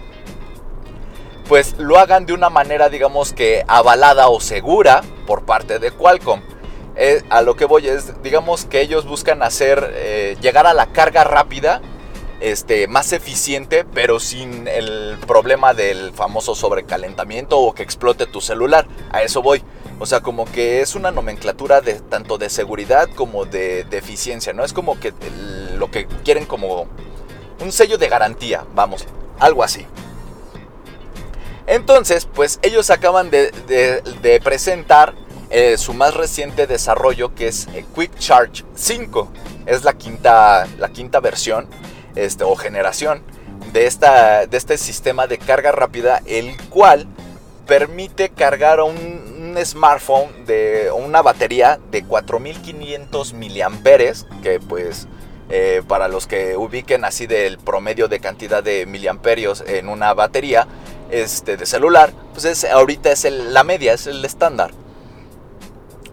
[1.47, 6.41] pues lo hagan de una manera, digamos que avalada o segura por parte de Qualcomm.
[6.95, 10.87] Eh, a lo que voy es, digamos que ellos buscan hacer, eh, llegar a la
[10.87, 11.81] carga rápida
[12.41, 18.87] este, más eficiente, pero sin el problema del famoso sobrecalentamiento o que explote tu celular.
[19.11, 19.63] A eso voy.
[20.01, 24.63] O sea, como que es una nomenclatura de tanto de seguridad como de, eficiencia, ¿no?
[24.63, 25.13] Es como que
[25.77, 26.87] lo que quieren como
[27.59, 29.05] un sello de garantía, vamos,
[29.37, 29.85] algo así.
[31.67, 35.13] Entonces, pues ellos acaban de, presentar
[35.51, 39.31] eh, su más reciente desarrollo que es eh, Quick Charge 5.
[39.67, 41.67] Es la quinta, la quinta versión
[42.15, 43.21] este, o generación
[43.71, 47.05] de, esta, de este sistema de carga rápida, el cual
[47.67, 49.30] permite cargar un,
[49.63, 55.07] smartphone de una batería de 4500 miliamperes, que pues
[55.49, 60.67] eh, para los que ubiquen así del promedio de cantidad de miliamperios en una batería
[61.09, 64.71] este, de celular, pues es, ahorita es la media, es el estándar.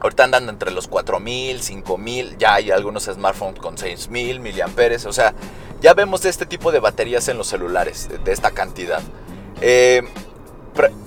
[0.00, 5.34] Ahorita andan entre los 4000, 5000, ya hay algunos smartphones con 6000 miliamperes, o sea,
[5.80, 9.02] ya vemos este tipo de baterías en los celulares, de, esta cantidad.
[9.60, 10.02] Eh,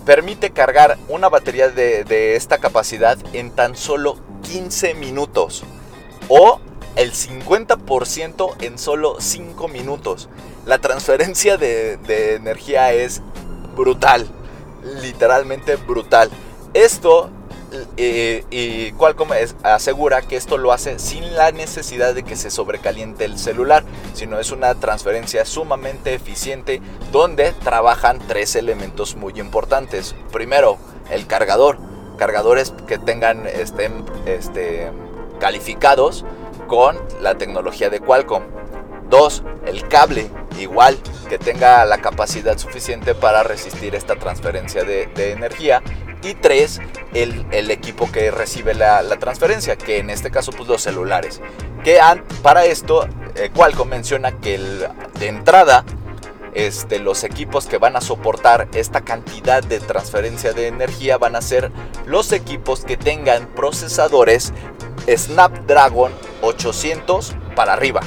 [0.05, 5.63] permite cargar una batería de, esta capacidad en tan solo 15 minutos
[6.27, 6.59] o
[6.95, 10.29] el 50% en solo 5 minutos.
[10.65, 13.21] La transferencia de, de energía es
[13.75, 14.27] brutal,
[15.01, 16.29] literalmente brutal.
[16.73, 17.29] Esto
[17.97, 19.31] y, Qualcomm
[19.63, 24.39] asegura que esto lo hace sin la necesidad de que se sobrecaliente el celular, sino
[24.39, 26.81] es una transferencia sumamente eficiente
[27.11, 30.15] donde trabajan tres elementos muy importantes.
[30.31, 30.77] Primero,
[31.09, 31.77] el cargador,
[32.17, 34.91] cargadores que tengan estén este,
[35.39, 36.25] calificados
[36.67, 38.43] con la tecnología de Qualcomm.
[39.09, 45.31] Dos, el cable, igual que tenga la capacidad suficiente para resistir esta transferencia de, de
[45.31, 45.81] energía
[46.23, 46.79] y tres,
[47.13, 51.41] el, equipo que recibe la, transferencia, que en este caso pues los celulares.
[51.83, 51.99] Que
[52.41, 55.83] para esto eh, Qualcomm menciona que de entrada
[56.53, 61.41] este, los equipos que van a soportar esta cantidad de transferencia de energía van a
[61.41, 61.71] ser
[62.05, 64.53] los equipos que tengan procesadores
[65.07, 68.01] Snapdragon 800 para arriba.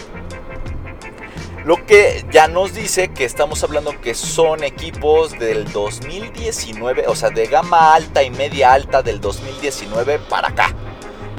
[1.64, 7.30] Lo que ya nos dice que estamos hablando que son equipos del 2019, o sea,
[7.30, 10.74] de gama alta y media alta del 2019 para acá.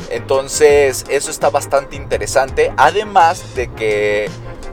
[0.09, 2.73] Entonces, eso está bastante interesante.
[2.75, 4.27] Además de que,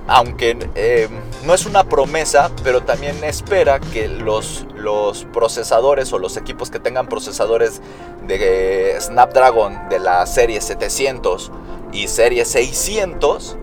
[0.07, 1.11] aunque eh,
[1.45, 6.79] no es una promesa, pero también espera que los, los procesadores o los equipos que
[6.79, 7.83] tengan procesadores
[8.27, 11.53] de Snapdragon de la serie 700
[11.93, 13.59] y serie 600,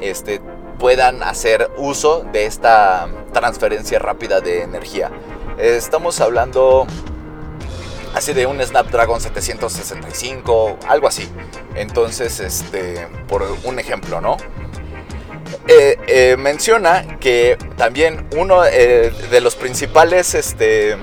[0.00, 0.40] este,
[0.84, 5.10] puedan hacer uso de esta transferencia rápida de energía.
[5.56, 6.86] Estamos hablando
[8.14, 11.26] así de un Snapdragon 765, algo así.
[11.74, 14.36] Entonces, este, por un ejemplo, ¿no?
[15.68, 20.98] Eh, eh, menciona que también uno eh, de los principales, este,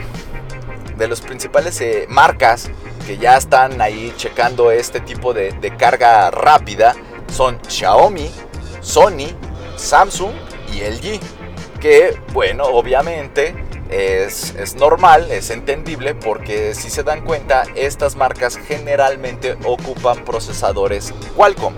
[0.95, 2.69] de los principales marcas
[3.07, 6.93] que ya están ahí checando este tipo de, de carga rápida
[7.33, 8.29] son Xiaomi,
[8.81, 9.35] Sony
[9.81, 10.33] Samsung
[10.73, 11.19] y LG.
[11.79, 13.55] Que bueno, obviamente
[13.89, 21.13] es, es, normal, es entendible porque si se dan cuenta, estas marcas generalmente ocupan procesadores
[21.35, 21.73] Qualcomm.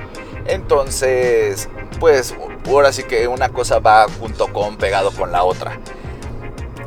[0.45, 2.35] Entonces, pues
[2.67, 5.79] ahora sí que una cosa va junto con pegado con la otra.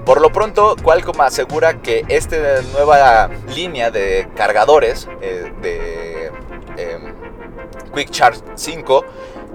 [0.04, 2.36] Por lo pronto, Qualcomm asegura que esta
[2.72, 6.26] nueva línea de cargadores eh, de
[6.76, 7.12] em,
[7.92, 9.04] Quick Charge 5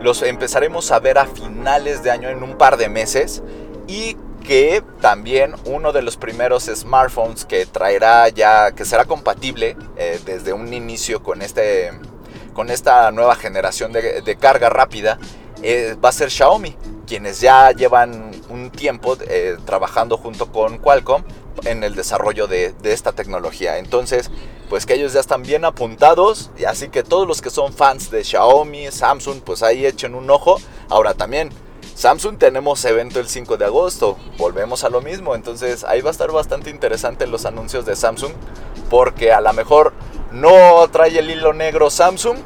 [0.02, 3.44] los empezaremos a ver a finales de año en un par de meses
[3.88, 10.20] y que también uno de los primeros smartphones que traerá ya, que será compatible eh,
[10.26, 11.92] desde un inicio con, este,
[12.54, 15.20] con esta nueva generación de, carga rápida,
[15.62, 21.24] eh, va a ser Xiaomi, quienes ya llevan un tiempo eh, trabajando junto con Qualcomm
[21.66, 23.78] en el desarrollo de, de esta tecnología.
[23.78, 24.32] Entonces,
[24.70, 28.10] pues que ellos ya están bien apuntados y así que todos los que son fans
[28.10, 30.58] de Xiaomi, Samsung, pues ahí echen un ojo.
[30.90, 31.50] Ahora también,
[31.96, 36.12] Samsung tenemos evento el 5 de agosto, volvemos a lo mismo, entonces ahí va a
[36.12, 38.32] estar bastante interesante los anuncios de Samsung
[38.90, 39.94] porque a lo mejor
[40.32, 42.38] no trae el hilo negro Samsung,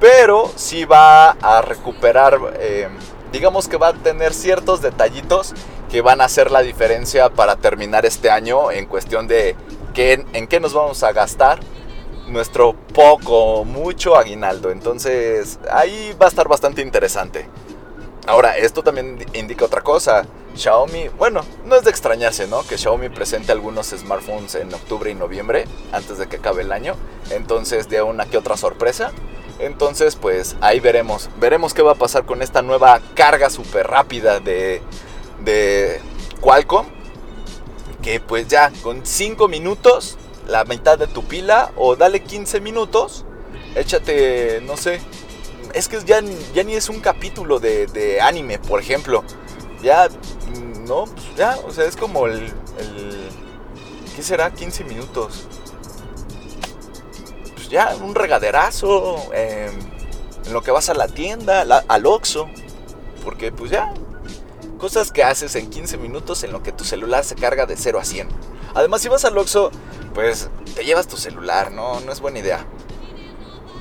[0.00, 2.88] pero sí va a recuperar, eh,
[3.30, 5.54] digamos que va a tener ciertos detallitos
[5.94, 9.54] que van a hacer la diferencia para terminar este año en cuestión de
[9.94, 11.60] qué, en qué nos vamos a gastar
[12.26, 14.72] nuestro poco, mucho aguinaldo.
[14.72, 17.46] Entonces ahí va a estar bastante interesante.
[18.26, 20.26] Ahora, esto también indica otra cosa.
[20.56, 22.66] Xiaomi, bueno, no es de extrañarse, ¿no?
[22.66, 26.96] Que Xiaomi presente algunos smartphones en octubre y noviembre, antes de que acabe el año.
[27.30, 29.12] Entonces, de una que otra sorpresa.
[29.60, 31.30] Entonces, pues ahí veremos.
[31.38, 34.82] Veremos qué va a pasar con esta nueva carga súper rápida de,
[35.44, 36.00] de
[36.40, 36.86] Qualcomm.
[38.02, 43.24] Que pues ya, con 5 minutos, la mitad de tu pila, o dale 15 minutos,
[43.74, 45.00] échate, no sé,
[45.74, 46.20] es que ya,
[46.54, 49.24] ya ni es un capítulo de, anime, por ejemplo.
[49.82, 50.08] Ya,
[50.86, 52.52] no, pues ya, o sea, es como el,
[54.14, 54.52] ¿qué será?
[54.52, 55.46] 15 minutos.
[57.54, 59.72] Pues ya, un regaderazo, em,
[60.46, 62.48] en lo que vas a la tienda, al Oxxo,
[63.24, 63.92] porque pues ya,
[64.84, 67.98] cosas que haces en 15 minutos en lo que tu celular se carga de 0
[67.98, 68.28] a 100.
[68.74, 69.70] Además, si vas al Oxxo,
[70.12, 72.00] pues te llevas tu celular, ¿no?
[72.00, 72.66] No es buena idea.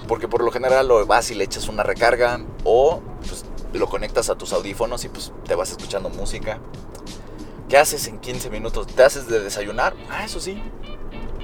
[0.07, 4.29] Porque por lo general lo vas y le echas una recarga o pues, lo conectas
[4.29, 6.59] a tus audífonos y pues te vas escuchando música.
[7.67, 8.87] ¿Qué haces en 15 minutos?
[8.87, 9.93] ¿Te haces de desayunar?
[10.09, 10.63] Ah, eso sí.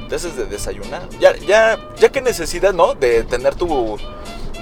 [0.08, 1.10] Te haces de desayunar.
[1.20, 2.94] Ya, ya, ya que necesidad, ¿no?
[2.94, 3.98] De tener tu...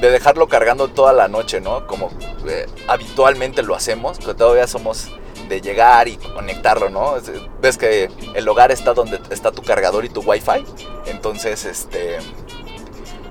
[0.01, 1.87] De dejarlo cargando toda la noche, ¿no?
[1.87, 2.11] Como
[2.47, 5.09] eh, habitualmente lo hacemos, que todavía somos
[5.49, 7.15] de llegar y conectarlo, ¿no?
[7.61, 10.65] Ves que el hogar está donde está tu cargador y tu wifi.
[11.07, 12.17] Entonces, este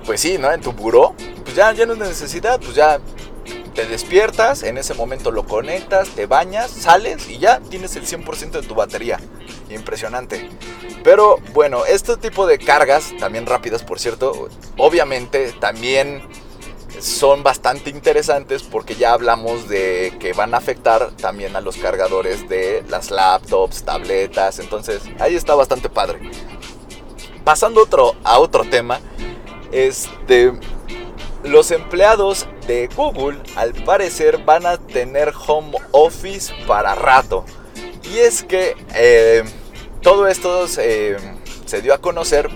[0.07, 0.51] pues sí, ¿no?
[0.51, 2.99] En tu buró, pues ya, ya no es necesidad, pues ya
[3.75, 8.51] te despiertas, en ese momento lo conectas, te bañas, sales y ya tienes el 100%
[8.51, 9.19] de tu batería.
[9.69, 10.49] Impresionante.
[11.03, 16.23] Pero bueno, este tipo de cargas, también rápidas por cierto, obviamente también
[16.99, 22.47] son bastante interesantes porque ya hablamos de que van a afectar también a los cargadores
[22.49, 26.19] de las laptops, tabletas, entonces ahí está bastante padre.
[27.43, 28.99] Pasando otro, a otro tema,
[29.71, 30.51] este,
[31.43, 37.45] los empleados de Google al parecer van a tener home office para rato.
[38.03, 39.43] Y es que eh,
[40.01, 41.17] todo esto se,
[41.81, 42.49] dio a conocer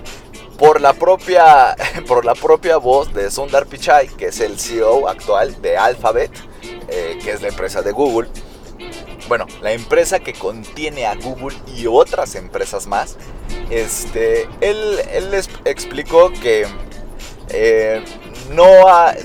[0.58, 1.76] por la propia,
[2.08, 6.30] por la propia voz de Sundar Pichai, que es el CEO actual de Alphabet,
[6.88, 8.28] eh, que es la empresa de Google.
[9.28, 13.16] Bueno, la empresa que contiene a Google y otras empresas más.
[13.70, 16.66] Este, él, él les explicó que
[17.48, 18.04] eh,
[18.50, 18.66] no,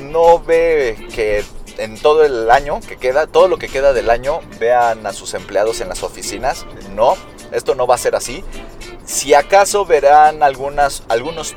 [0.02, 1.44] no ve que
[1.78, 5.34] en todo el año que queda, todo lo que queda del año, vean a sus
[5.34, 6.66] empleados en las oficinas.
[6.96, 7.16] No,
[7.52, 8.44] esto no va a ser así.
[9.08, 11.02] Si acaso verán algunos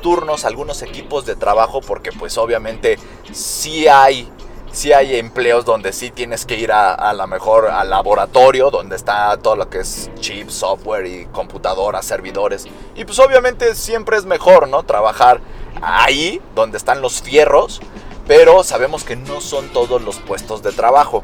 [0.01, 2.97] turnos, algunos equipos de trabajo, porque pues obviamente
[3.33, 4.31] sí hay,
[4.71, 8.95] sí hay empleos donde sí tienes que ir a, a lo mejor al laboratorio, donde
[8.95, 12.67] está todo lo que es chip, software y computadoras, servidores.
[12.95, 14.83] Y pues obviamente siempre es mejor, ¿no?
[14.83, 15.41] Trabajar
[15.81, 17.81] ahí donde están los fierros,
[18.27, 21.21] pero sabemos que no son todos los puestos de trabajo.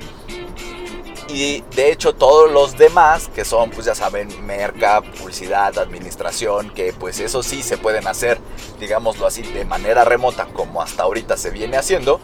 [1.29, 6.93] Y de hecho todos los demás, que son pues ya saben, merca, publicidad, administración, que
[6.93, 8.39] pues eso sí se pueden hacer,
[8.79, 12.21] digámoslo así, de manera remota como hasta ahorita se viene haciendo,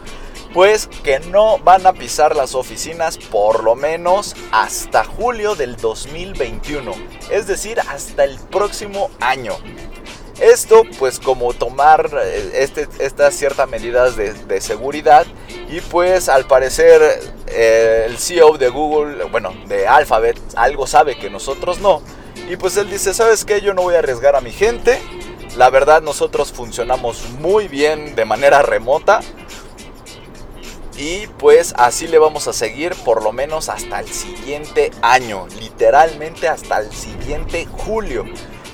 [0.54, 6.92] pues que no van a pisar las oficinas por lo menos hasta julio del 2021,
[7.30, 9.54] es decir, hasta el próximo año.
[10.40, 15.26] Esto pues como tomar eh, este, estas ciertas medidas de, seguridad
[15.68, 17.02] y pues al parecer
[17.46, 22.02] eh, el CEO de Google, bueno, de Alphabet, algo sabe que nosotros no.
[22.48, 23.60] Y pues él dice, ¿sabes qué?
[23.60, 25.00] Yo no voy a arriesgar a mi gente.
[25.56, 29.20] La verdad nosotros funcionamos muy bien de manera remota.
[30.96, 35.46] Y pues así le vamos a seguir por lo menos hasta el siguiente año.
[35.58, 38.24] Literalmente hasta el siguiente julio.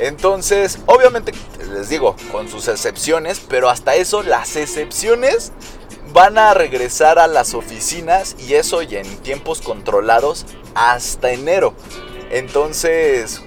[0.00, 1.32] Entonces, obviamente,
[1.72, 5.52] les digo, con sus excepciones, pero hasta eso, las excepciones
[6.12, 11.74] van a regresar a las oficinas y eso ya en tiempos controlados hasta enero.
[12.30, 13.42] Entonces,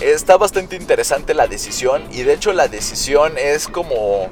[0.00, 4.30] está bastante interesante la decisión y de hecho la decisión es como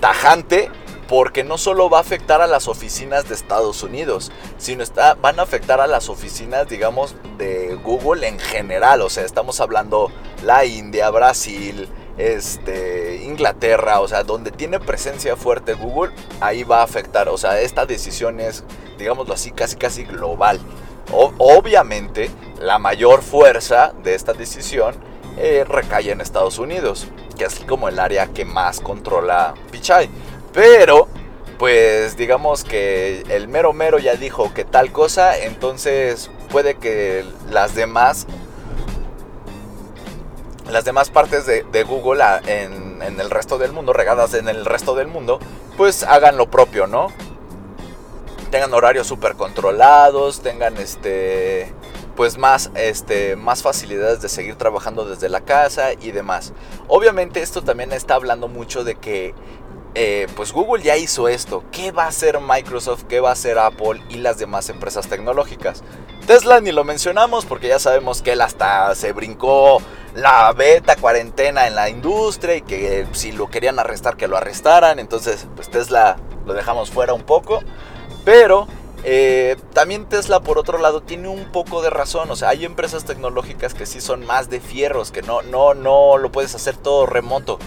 [0.00, 0.70] tajante
[1.12, 5.40] porque no solo va a afectar a las oficinas de Estados Unidos, sino está, van
[5.40, 9.02] a afectar a las oficinas, digamos, de Google en general.
[9.02, 10.10] O sea, estamos hablando
[10.42, 11.86] la India, Brasil,
[12.16, 17.28] este, Inglaterra, o sea, donde tiene presencia fuerte Google, ahí va a afectar.
[17.28, 18.64] O sea, esta decisión es,
[18.96, 20.60] digámoslo así, casi casi global.
[21.10, 24.94] obviamente, la mayor fuerza de esta decisión
[25.36, 27.06] eh, recae en Estados Unidos,
[27.36, 30.08] que es como el área que más controla Pichai.
[30.52, 31.08] Pero,
[31.58, 37.74] pues digamos que el mero mero ya dijo que tal cosa, entonces puede que las
[37.74, 38.26] demás
[40.70, 44.94] las demás partes de, Google en, en, el resto del mundo, regadas en el resto
[44.94, 45.38] del mundo,
[45.76, 47.08] pues hagan lo propio, ¿no?
[48.50, 51.72] Tengan horarios súper controlados, tengan este
[52.14, 56.52] pues más, este, más facilidades de seguir trabajando desde la casa y demás.
[56.88, 59.34] Obviamente esto también está hablando mucho de que
[59.94, 61.64] eh, pues Google ya hizo esto.
[61.70, 63.04] ¿Qué va a hacer Microsoft?
[63.04, 65.82] ¿Qué va a hacer Apple y las demás empresas tecnológicas?
[66.26, 69.82] Tesla ni lo mencionamos porque ya sabemos que él hasta se brincó
[70.14, 74.98] la beta cuarentena en la industria y que si lo querían arrestar que lo arrestaran.
[74.98, 76.16] Entonces pues Tesla
[76.46, 77.60] lo dejamos fuera un poco.
[78.24, 78.68] Pero
[79.04, 82.30] eh, también Tesla por otro lado tiene un poco de razón.
[82.30, 86.16] O sea, hay empresas tecnológicas que sí son más de fierros, que no, no, no
[86.16, 87.58] lo puedes hacer todo remoto.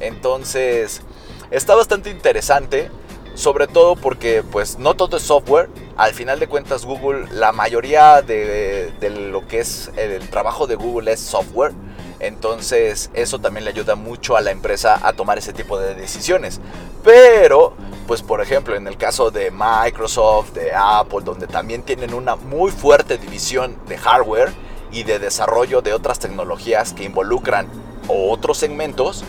[0.00, 1.02] Entonces
[1.50, 2.90] Está bastante interesante,
[3.34, 5.68] sobre todo porque pues no todo es software.
[5.96, 8.92] Al final de cuentas Google, la mayoría de,
[9.30, 11.72] lo que es el trabajo de Google es software.
[12.20, 16.60] Entonces eso también le ayuda mucho a la empresa a tomar ese tipo de decisiones.
[17.02, 17.74] Pero,
[18.06, 22.70] pues por ejemplo, en el caso de Microsoft, de Apple, donde también tienen una muy
[22.70, 24.52] fuerte división de hardware
[24.90, 27.68] y de desarrollo de otras tecnologías que involucran
[28.08, 29.24] otros segmentos,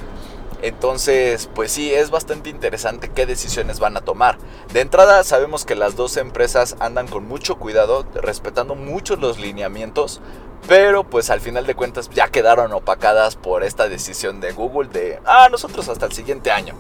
[0.66, 4.40] entonces, pues sí, es bastante interesante qué decisiones van a tomar.
[4.74, 10.22] De entrada, sabemos que las dos empresas andan con mucho cuidado, respetando mucho los lineamientos,
[10.68, 15.20] pero pues al final de cuentas ya quedaron opacadas por esta decisión de Google de,
[15.26, 16.74] ah, nosotros hasta el siguiente año.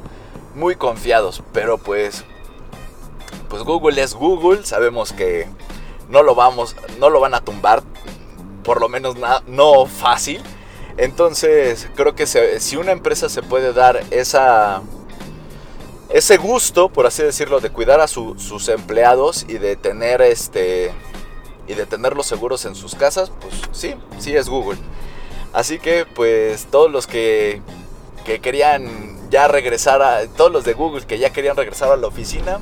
[0.55, 2.23] Muy confiados, pero pues,
[3.49, 5.47] pues Google es Google, sabemos que
[6.09, 7.83] no lo vamos, no lo van a tumbar,
[8.63, 9.15] por lo menos
[9.45, 10.41] no fácil.
[10.97, 14.03] Entonces, creo que si una empresa se puede dar
[16.09, 20.93] ese gusto, por así decirlo, de cuidar a sus empleados y de tener este
[21.67, 24.77] y de tenerlos seguros en sus casas, pues sí, sí es Google.
[25.51, 27.61] Así que pues todos los que,
[28.23, 32.07] que querían ya regresar a todos los de Google que ya querían regresar a la
[32.07, 32.59] oficina,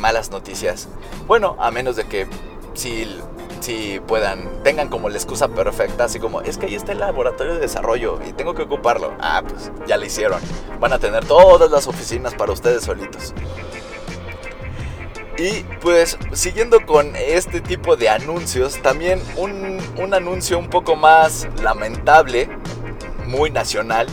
[0.00, 0.88] malas noticias.
[1.26, 2.26] Bueno, a menos de que
[2.74, 3.06] si
[3.66, 7.54] si puedan, tengan como la excusa perfecta, así como, es que ahí está el laboratorio
[7.54, 9.12] de desarrollo y tengo que ocuparlo.
[9.18, 10.40] Ah, pues ya lo hicieron.
[10.78, 13.34] Van a tener todas las oficinas para ustedes solitos.
[15.36, 21.48] Y pues siguiendo con este tipo de anuncios, también un, un anuncio un poco más
[21.60, 22.48] lamentable,
[23.26, 24.06] muy nacional,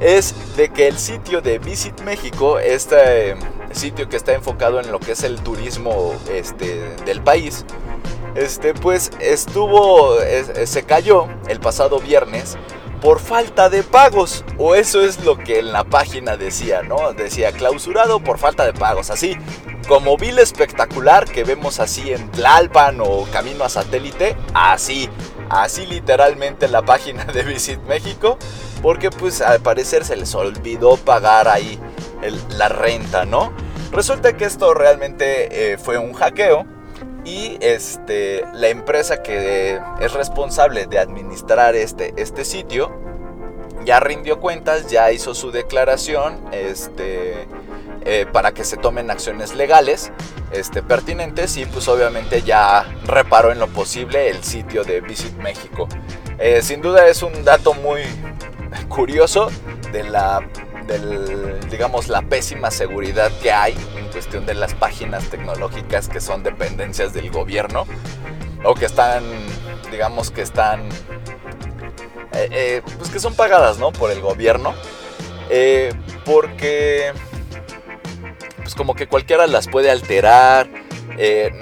[0.00, 3.36] es de que el sitio de Visit México, este
[3.70, 7.64] sitio que está enfocado en lo que es el turismo este, del país,
[8.36, 10.16] este, pues estuvo,
[10.64, 12.56] se cayó el pasado viernes
[13.00, 14.44] por falta de pagos.
[14.58, 17.12] O eso es lo que en la página decía, ¿no?
[17.12, 19.10] Decía clausurado por falta de pagos.
[19.10, 19.36] Así
[19.88, 24.36] como vil espectacular que vemos así en Tlalpan o Camino a Satélite.
[24.54, 25.08] Así,
[25.48, 28.38] así literalmente en la página de Visit México.
[28.82, 31.78] Porque pues al parecer se les olvidó pagar ahí
[32.50, 33.52] la renta, ¿no?
[33.92, 36.66] Resulta que esto realmente eh, fue un hackeo
[37.26, 42.92] y este, la empresa que es responsable de administrar este, este sitio
[43.84, 47.48] ya rindió cuentas, ya hizo su declaración este,
[48.04, 50.12] eh, para que se tomen acciones legales
[50.52, 55.88] este, pertinentes y pues obviamente ya reparó en lo posible el sitio de Visit México.
[56.38, 58.02] Eh, sin duda es un dato muy
[58.88, 59.50] curioso
[59.90, 60.48] de la
[60.86, 66.42] del, digamos, la pésima seguridad que hay en cuestión de las páginas tecnológicas que son
[66.42, 67.86] dependencias del gobierno
[68.64, 69.24] o que están,
[69.90, 70.88] digamos, que están,
[72.32, 73.92] eh, eh, pues que son pagadas, ¿no?
[73.92, 74.74] Por el gobierno.
[75.48, 75.92] Eh,
[76.24, 77.12] porque,
[78.58, 80.68] pues como que cualquiera las puede alterar,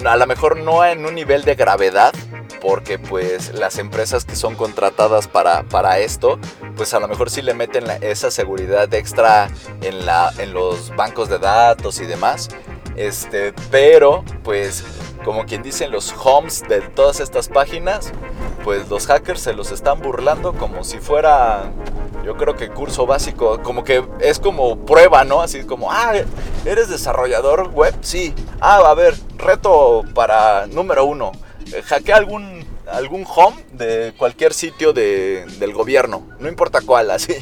[0.04, 2.12] a lo mejor no en un nivel de gravedad,
[2.60, 6.38] porque pues las empresas que son contratadas para, para esto,
[6.76, 9.50] pues a lo mejor sí le meten esa seguridad extra
[9.82, 12.48] en, la, en los bancos de datos y demás.
[12.96, 14.84] Este, pero pues
[15.24, 18.12] como quien dice los homes de todas estas páginas,
[18.64, 21.70] pues los hackers se los están burlando como si fuera
[22.24, 25.42] Yo creo que curso básico, como que es como prueba, ¿no?
[25.42, 26.14] Así como, ah,
[26.64, 27.94] ¿eres desarrollador web?
[28.00, 28.34] Sí.
[28.60, 31.32] Ah, a ver, reto para número uno.
[31.70, 36.26] Eh, hackea algún, algún home de cualquier sitio de, del gobierno.
[36.38, 37.36] No importa cuál, así.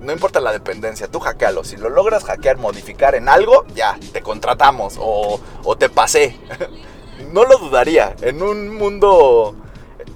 [0.00, 1.64] No importa la dependencia, tú hackealo.
[1.64, 6.36] Si lo logras hackear, modificar en algo, ya, te contratamos o, o te pasé.
[7.32, 8.14] no lo dudaría.
[8.22, 9.56] En un mundo...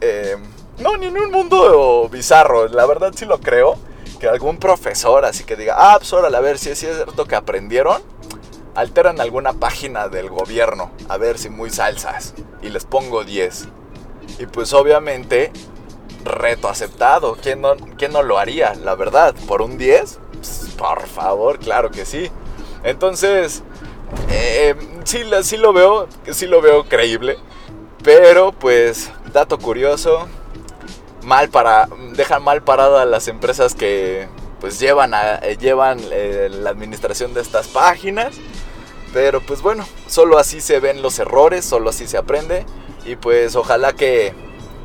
[0.01, 0.37] Eh,
[0.79, 2.69] no, ni en un mundo bizarro.
[2.69, 3.77] La verdad sí lo creo
[4.19, 8.01] que algún profesor así que diga, ah, pues a ver si es cierto que aprendieron,
[8.75, 13.69] alteran alguna página del gobierno, a ver si muy salsas, y les pongo 10.
[14.39, 15.53] Y pues obviamente,
[16.25, 18.75] reto aceptado, ¿quién no, quién no lo haría?
[18.75, 22.31] La verdad, por un 10, pues, por favor, claro que sí.
[22.85, 23.63] Entonces,
[24.31, 27.39] eh, sí lo veo, sí lo veo creíble,
[28.03, 30.29] pero pues, dato curioso,
[31.23, 34.29] mal para dejan mal parada a las empresas que
[34.61, 38.37] pues llevan eh, llevan eh, la administración de estas páginas.
[39.13, 42.65] Pero pues bueno solo así se ven los errores solo así se aprende.
[43.05, 44.33] Y pues ojalá que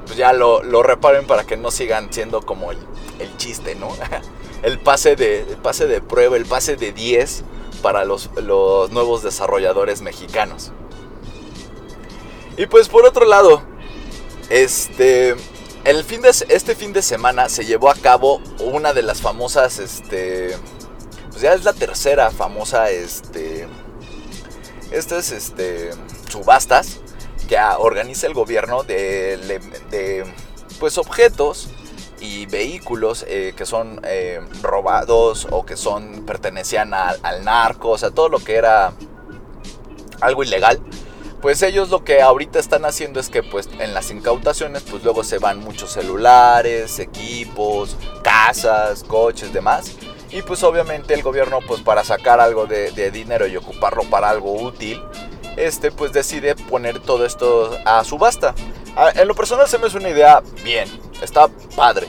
[0.06, 2.80] pues, ya lo, lo, reparen para que no sigan siendo como el,
[3.20, 3.90] el chiste no
[4.64, 7.44] el pase de el pase de prueba el pase de 10
[7.84, 10.72] para los, los nuevos desarrolladores mexicanos.
[12.58, 13.62] Y pues por otro lado
[14.50, 15.36] este
[15.84, 19.80] el fin de, este fin de semana se llevó a cabo una de las famosas,
[19.80, 20.56] este,
[21.30, 23.68] pues ya es la tercera famosa, este,
[24.92, 25.92] estas, este,
[26.30, 27.00] subastas
[27.48, 29.38] que organiza el gobierno de,
[29.90, 30.26] de
[30.80, 31.70] pues objetos
[32.20, 38.12] y vehículos eh, que son eh, robados o que son pertenecían al narco, o sea,
[38.12, 38.94] todo lo que era
[40.22, 40.80] algo ilegal
[41.42, 45.24] pues ellos lo que ahorita están haciendo es que pues en las incautaciones pues luego
[45.24, 49.96] se van muchos celulares, equipos, casas, coches, demás.
[50.32, 54.54] Y pues obviamente el gobierno pues para sacar algo de, dinero y ocuparlo para algo
[54.54, 55.02] útil,
[55.56, 58.56] este pues decide poner todo esto a subasta.
[59.16, 60.90] En lo personal se me hace una idea bien,
[61.22, 62.08] está padre.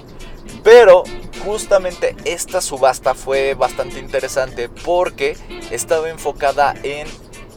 [0.64, 1.04] Pero
[1.44, 5.36] justamente esta subasta fue bastante interesante porque
[5.70, 7.06] estaba enfocada en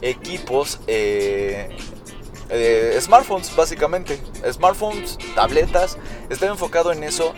[0.02, 1.70] equipos, eh,
[2.50, 4.20] eh, smartphones básicamente,
[4.52, 5.96] smartphones, tabletas,
[6.28, 7.32] estaba enfocado en eso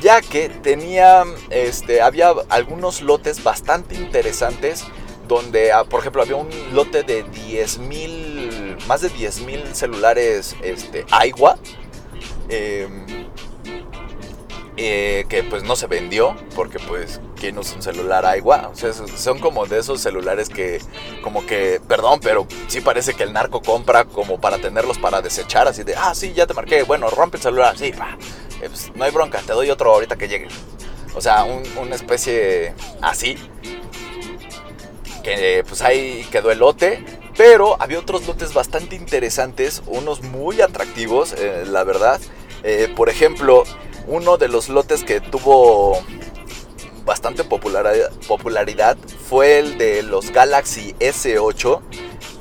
[0.00, 4.84] ya que tenía, este, había algunos lotes bastante interesantes
[5.26, 10.56] donde, ah, por ejemplo, había un lote de 10 mil, más de 10 mil celulares
[10.62, 11.58] este, agua.
[12.48, 13.28] Em,
[14.80, 18.92] eh, que pues no se vendió porque pues quién usa un celular agua o sea
[18.92, 20.80] son como de esos celulares que
[21.20, 25.66] como que perdón pero sí parece que el narco compra como para tenerlos para desechar
[25.66, 29.02] así de ah sí ya te marqué bueno rompe el celular sí eh, pues, no
[29.02, 30.46] hay bronca te doy otro ahorita que llegue
[31.12, 33.36] o sea una especie así
[35.24, 37.04] que pues ahí quedó el lote
[37.36, 42.20] pero había otros lotes bastante interesantes unos muy atractivos eh, la verdad.
[42.96, 43.62] Por ejemplo
[44.08, 46.02] uno de los lotes que tuvo
[47.04, 48.96] bastante popularidad
[49.28, 51.80] fue el de los Galaxy S8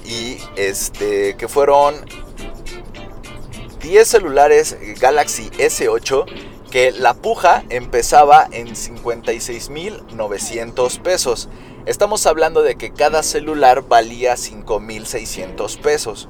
[0.06, 1.96] y este que fueron
[3.82, 6.26] 10 celulares Galaxy S8
[6.72, 11.48] que la puja empezaba en 56.900 pesos.
[11.86, 16.28] Estamos hablando de que cada celular valía 5.600 pesos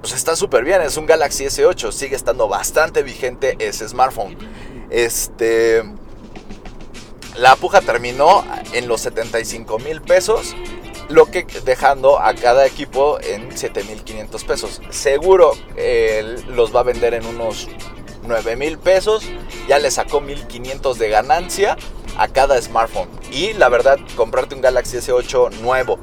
[0.00, 4.36] pues está súper bien, es un Galaxy S8, sigue estando bastante vigente ese smartphone.
[4.90, 5.82] Este,
[7.36, 10.54] la puja terminó en los 75 mil pesos,
[11.08, 14.80] lo que dejando a cada equipo en 7500 pesos.
[14.90, 17.68] Seguro él los va a vender en unos
[18.26, 19.24] 9 mil pesos,
[19.68, 21.76] ya le sacó 1500 de ganancia
[22.16, 23.08] a cada smartphone.
[23.30, 25.98] Y la verdad, comprarte un Galaxy S8 nuevo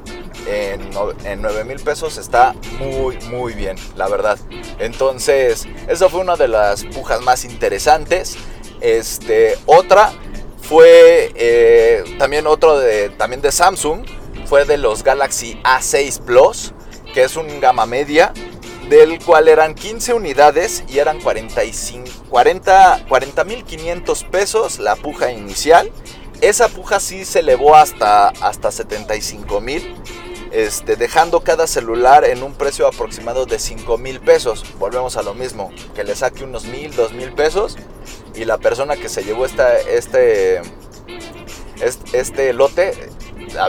[0.46, 4.38] en, 9 mil pesos está muy, muy bien, la verdad.
[4.78, 8.36] Entonces, esa fue una de las pujas más interesantes.
[8.80, 10.12] Este, otra
[10.60, 14.04] fue eh, también otro de, también de Samsung,
[14.46, 16.72] fue de los Galaxy A6 Plus,
[17.14, 18.32] que es un gama media,
[18.88, 25.90] del cual eran 15 unidades y eran 45, 40 40.500 pesos la puja inicial.
[26.40, 29.96] Esa puja sí se elevó hasta, hasta 75 mil
[30.52, 34.64] este, dejando cada celular en un precio aproximado de 5 mil pesos.
[34.78, 37.76] Volvemos a lo mismo, que le saque unos mil, dos mil pesos
[38.34, 40.62] y la persona que se llevó esta, este,
[42.12, 42.92] este, lote,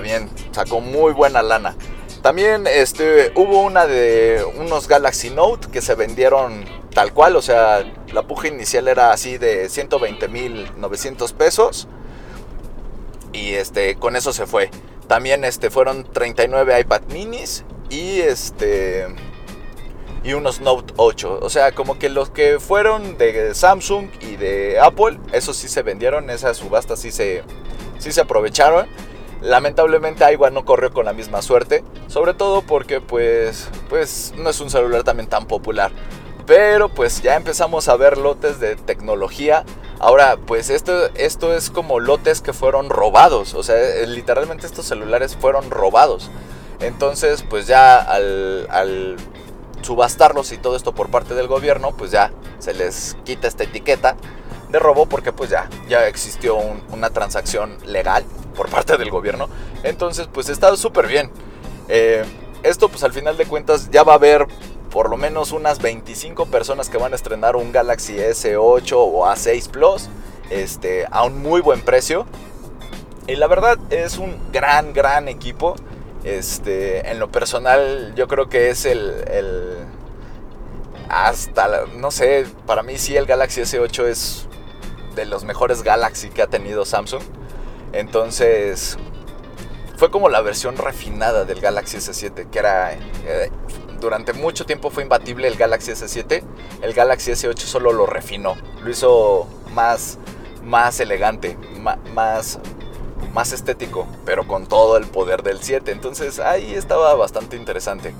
[0.01, 1.75] bien, sacó muy buena lana.
[2.21, 7.85] También este, hubo una de unos Galaxy Note que se vendieron tal cual, o sea,
[8.11, 11.87] la puja inicial era así de 120 mil 900 pesos
[13.31, 14.69] Y este, con eso se fue.
[15.09, 19.07] También este, fueron 39 iPad minis y este
[20.23, 21.39] y unos Note 8.
[21.41, 25.81] O sea, como que los que fueron de Samsung y de Apple, esos sí se
[25.81, 27.41] vendieron, esas subastas sí se,
[27.97, 28.85] sí se aprovecharon.
[29.41, 34.59] Lamentablemente Aiwa no corrió con la misma suerte, sobre todo porque pues, pues no es
[34.59, 35.91] un celular también tan popular.
[36.49, 39.65] Pero pues ya empezamos a ver lotes de tecnología.
[39.99, 43.53] Ahora pues esto, esto es como lotes que fueron robados.
[43.53, 43.75] O sea,
[44.07, 46.31] literalmente estos celulares fueron robados.
[46.79, 49.17] Entonces pues ya al, al
[49.83, 54.15] subastarlos y todo esto por parte del gobierno, pues ya se les quita esta etiqueta
[54.71, 56.57] de robo porque pues ya, ya existió
[56.91, 58.25] una transacción legal
[58.55, 59.49] por parte del gobierno.
[59.83, 61.29] Entonces pues está súper bien.
[61.89, 62.25] Eh,
[62.63, 64.47] esto pues al final de cuentas ya va a haber
[64.91, 69.69] por lo menos unas 25 personas que van a estrenar un Galaxy S8 o A6
[69.69, 70.09] Plus
[70.49, 72.25] este, a un muy buen precio.
[73.27, 75.75] Y la verdad es un gran, gran equipo.
[76.23, 79.77] Este, en lo personal, yo creo que es el, el
[81.09, 84.47] hasta, no sé, para mí sí el Galaxy S8 es
[85.15, 87.23] de los mejores Galaxy que ha tenido Samsung.
[87.93, 88.97] Entonces,
[89.97, 93.51] fue como la versión refinada del Galaxy S7, que era, eh,
[93.99, 96.43] durante mucho tiempo fue imbatible el Galaxy S7.
[96.81, 100.17] El Galaxy S8 solo lo refinó, lo hizo más,
[100.63, 101.57] más elegante,
[102.13, 102.59] más,
[103.33, 105.91] más estético, pero con todo el poder del 7.
[105.91, 108.13] Entonces ahí estaba bastante interesante.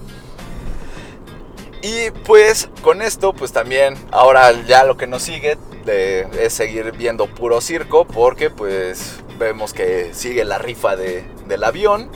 [1.81, 5.57] Y pues con esto, pues también ahora ya lo que nos sigue
[5.87, 12.09] es seguir viendo puro circo porque pues vemos que sigue la rifa de, del avión.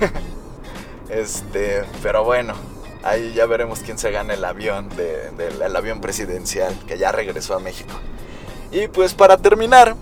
[1.10, 2.54] este, pero bueno,
[3.02, 7.60] ahí ya veremos quién se gana el avión, del avión presidencial que ya regresó a
[7.60, 7.94] México.
[8.72, 9.96] Y pues para terminar,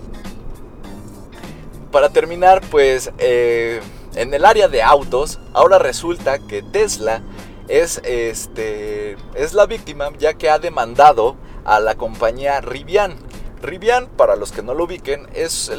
[1.91, 3.81] para terminar, pues eh,
[4.15, 7.21] en el área de autos, ahora resulta que Tesla
[7.67, 11.35] es, este, es la víctima ya que ha demandado
[11.65, 13.15] a la compañía Rivian.
[13.61, 15.69] Rivian, para los que no lo ubiquen, es,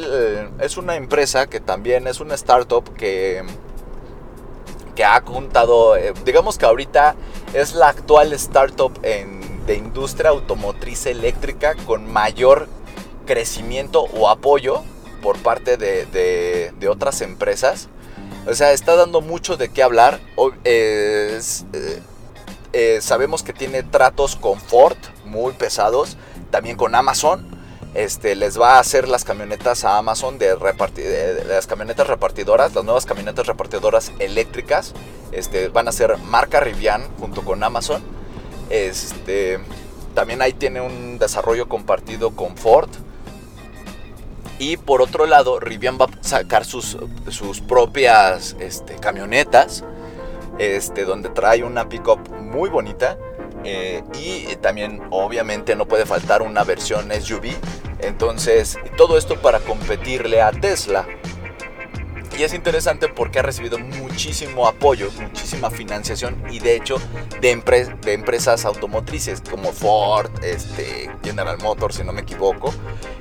[0.61, 3.43] es una empresa que también es una startup que,
[5.01, 7.15] que ha juntado, eh, digamos que ahorita
[7.55, 12.69] es la actual startup de industria automotriz eléctrica con mayor
[13.25, 14.83] crecimiento o apoyo
[15.23, 17.89] por parte de, otras empresas.
[18.47, 20.21] O sea, está dando mucho de qué hablar.
[20.65, 21.41] Eh,
[22.75, 26.19] eh, sabemos que tiene tratos con Ford muy pesados,
[26.51, 27.47] también con Amazon.
[27.95, 30.57] Este, les va a hacer las camionetas a Amazon de,
[31.49, 34.95] las camionetas repartidoras, las nuevas camionetas repartidoras eléctricas.
[35.32, 38.03] Este, van a ser marca Rivian junto con Amazon.
[38.68, 39.59] Este,
[40.14, 42.91] también ahí tiene un desarrollo compartido con Ford.
[44.61, 46.97] Y por otro lado, Rivian va a sacar sus,
[47.28, 49.84] sus propias este, camionetas,
[50.59, 53.16] este, donde trae una pickup muy bonita.
[53.65, 57.55] Eh, y también obviamente no puede faltar una versión SUV.
[58.01, 61.07] Entonces, todo esto para competirle a Tesla.
[62.39, 66.97] Y es interesante porque ha recibido muchísimo apoyo, muchísima financiación y de hecho
[67.43, 67.63] de,
[68.03, 72.73] de empresas automotrices como Ford, este, General Motors, si no me equivoco.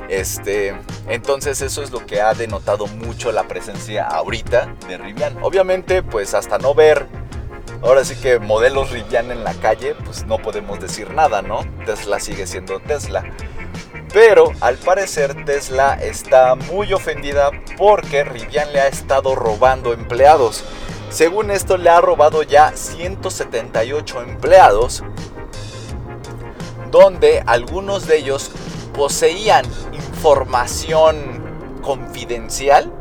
[0.08, 0.74] Este,
[1.10, 5.38] entonces eso es lo que ha denotado mucho la presencia ahorita de Rivian.
[5.42, 7.08] Obviamente, pues hasta no ver
[7.82, 11.62] ahora sí que modelos Rivian en la calle, pues no podemos decir nada, ¿no?
[11.86, 13.24] Tesla sigue siendo Tesla.
[14.14, 20.64] Pero al parecer Tesla está muy ofendida porque Rivian le ha estado robando empleados.
[21.10, 25.04] Según esto le ha robado ya 178 empleados,
[26.92, 28.52] donde algunos de ellos
[28.94, 32.92] poseían información confidencial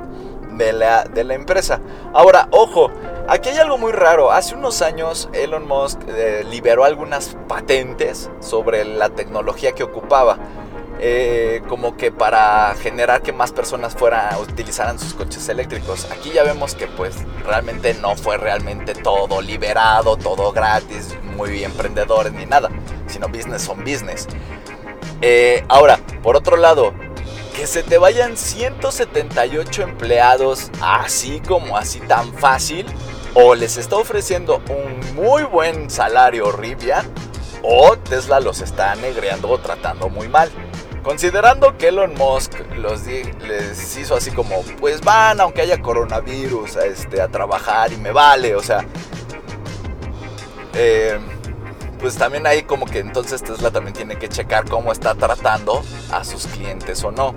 [0.53, 1.81] de la, de la empresa.
[2.12, 2.91] Ahora, ojo,
[3.29, 4.33] aquí hay algo muy raro.
[4.33, 10.39] Hace unos años Elon Musk eh, liberó algunas patentes sobre la tecnología que ocupaba.
[11.01, 16.11] Eh, como que para generar que más personas fueran utilizaran sus coches eléctricos.
[16.11, 17.14] Aquí ya vemos que pues
[17.47, 22.68] realmente no fue realmente todo liberado, todo gratis, muy emprendedores ni nada,
[23.07, 24.26] sino business son business.
[25.20, 26.93] Eh, ahora, por otro lado,
[27.55, 32.87] que se te vayan 178 empleados así como así tan fácil,
[33.41, 37.07] o les está ofreciendo un muy buen salario Rivian,
[37.62, 40.51] o Tesla los está negreando o tratando muy mal.
[41.05, 42.55] Considerando que Elon Musk
[43.47, 48.11] les hizo así como, pues van aunque haya coronavirus a, este, a trabajar y me
[48.11, 48.84] vale, o sea,
[50.74, 51.16] eh,
[52.01, 56.24] pues también ahí como que entonces Tesla también tiene que checar cómo está tratando a
[56.24, 57.36] sus clientes o no.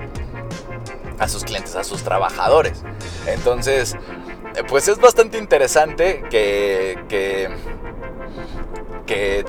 [1.20, 2.82] a sus clientes, a sus trabajadores.
[3.28, 3.96] Entonces,
[4.68, 7.50] pues es bastante interesante que, que,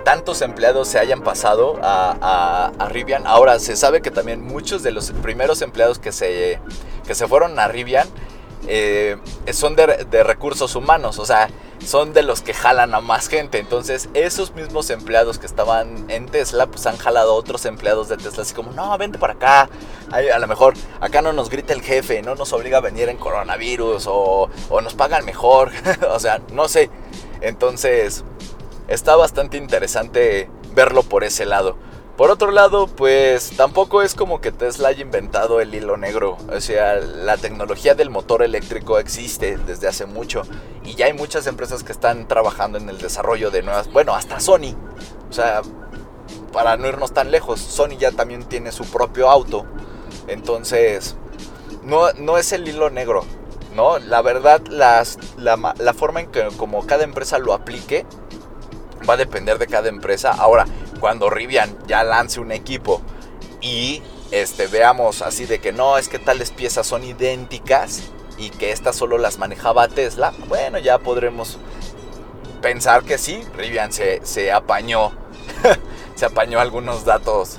[0.05, 3.27] tantos empleados se hayan pasado a, a, Rivian.
[3.27, 6.59] Ahora se sabe que también muchos de los primeros empleados que se,
[7.07, 8.09] que se fueron a Rivian
[8.67, 9.17] eh,
[9.53, 9.87] son de,
[10.25, 11.49] recursos humanos, o sea,
[11.85, 13.59] son de los que jalan a más gente.
[13.59, 18.17] Entonces, esos mismos empleados que estaban en Tesla, pues han jalado a otros empleados de
[18.17, 19.69] Tesla, así como, no, vente para acá.
[20.11, 23.17] a lo mejor acá no nos grita el jefe, no nos obliga a venir en
[23.17, 25.71] coronavirus o, o nos pagan mejor.
[26.11, 26.91] o sea, no sé.
[27.41, 28.25] Entonces,
[28.89, 31.77] está bastante interesante verlo por ese lado.
[32.23, 36.37] Por otro lado, pues tampoco es como que Tesla haya inventado el hilo negro.
[36.55, 40.43] O sea, la tecnología del motor eléctrico existe desde hace mucho.
[40.85, 43.93] Y ya hay muchas empresas que están trabajando en el desarrollo de nuevas...
[43.93, 44.77] Bueno, hasta Sony.
[45.31, 45.63] O sea,
[46.53, 49.67] para no irnos tan lejos, Sony ya también tiene su propio auto.
[50.29, 51.17] Entonces,
[51.83, 53.25] no, no es el hilo negro.
[53.75, 53.99] ¿no?
[53.99, 58.07] La verdad, las, la, la forma en que como cada empresa lo aplique
[59.11, 60.31] va a depender de cada empresa.
[60.31, 60.67] Ahora,
[61.03, 63.03] cuando Rivian ya lance un equipo
[63.61, 64.01] y
[64.31, 68.05] este, veamos así de que no, es que tales piezas son idénticas
[68.39, 71.59] y que estas solo las manejaba Tesla, bueno, ya podremos
[72.61, 75.11] pensar que sí, Rivian se, se apañó,
[76.15, 77.57] se apañó algunos datos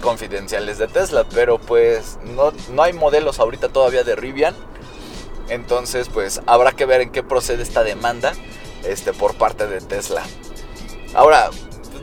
[0.00, 4.54] confidenciales de Tesla, pero pues no, no hay modelos ahorita todavía de Rivian,
[5.48, 8.32] entonces pues habrá que ver en qué procede esta demanda
[8.84, 10.22] este, por parte de Tesla.
[11.14, 11.50] Ahora,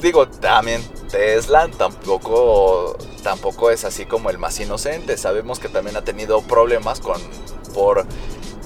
[0.03, 5.17] digo, también Tesla tampoco, tampoco es así como el más inocente.
[5.17, 7.19] Sabemos que también ha tenido problemas con,
[7.73, 8.05] por,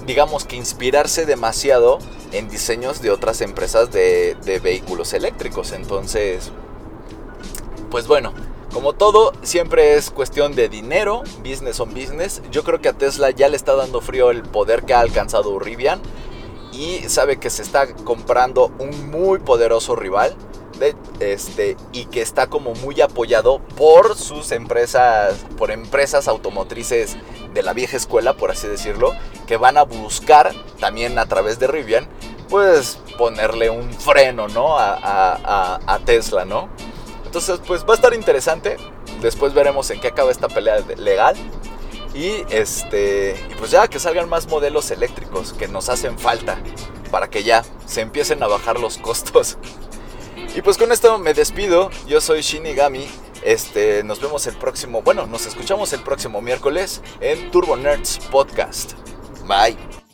[0.06, 2.00] digamos que inspirarse demasiado
[2.32, 5.72] en diseños de otras empresas de, de vehículos eléctricos.
[5.72, 6.52] Entonces,
[7.92, 8.34] pues bueno,
[8.74, 12.42] como todo, siempre es cuestión de dinero, business on business.
[12.52, 15.60] Yo creo que a Tesla ya le está dando frío el poder que ha alcanzado
[15.60, 16.02] Rivian
[16.72, 20.36] y sabe que se está comprando un muy poderoso rival
[21.20, 27.18] este, y que está como muy apoyado por sus empresas, por empresas automotrices
[27.54, 29.14] de la vieja escuela, por así decirlo,
[29.48, 32.08] que van a buscar también a través de Rivian,
[32.50, 34.78] pues ponerle un freno, ¿no?
[34.78, 36.70] A, Tesla, ¿no?
[37.26, 38.78] Entonces, pues va a estar interesante.
[39.22, 41.36] Después veremos en qué acaba esta pelea legal.
[42.14, 46.58] Y este, y pues ya que salgan más modelos eléctricos que nos hacen falta
[47.12, 49.58] para que ya se empiecen a bajar los costos.
[50.58, 51.92] Y pues con esto me despido.
[52.08, 53.08] Yo soy Shinigami.
[53.44, 58.94] Este, nos vemos el próximo, bueno, nos escuchamos el próximo miércoles en Turbo Nerds Podcast.
[59.46, 60.07] Bye.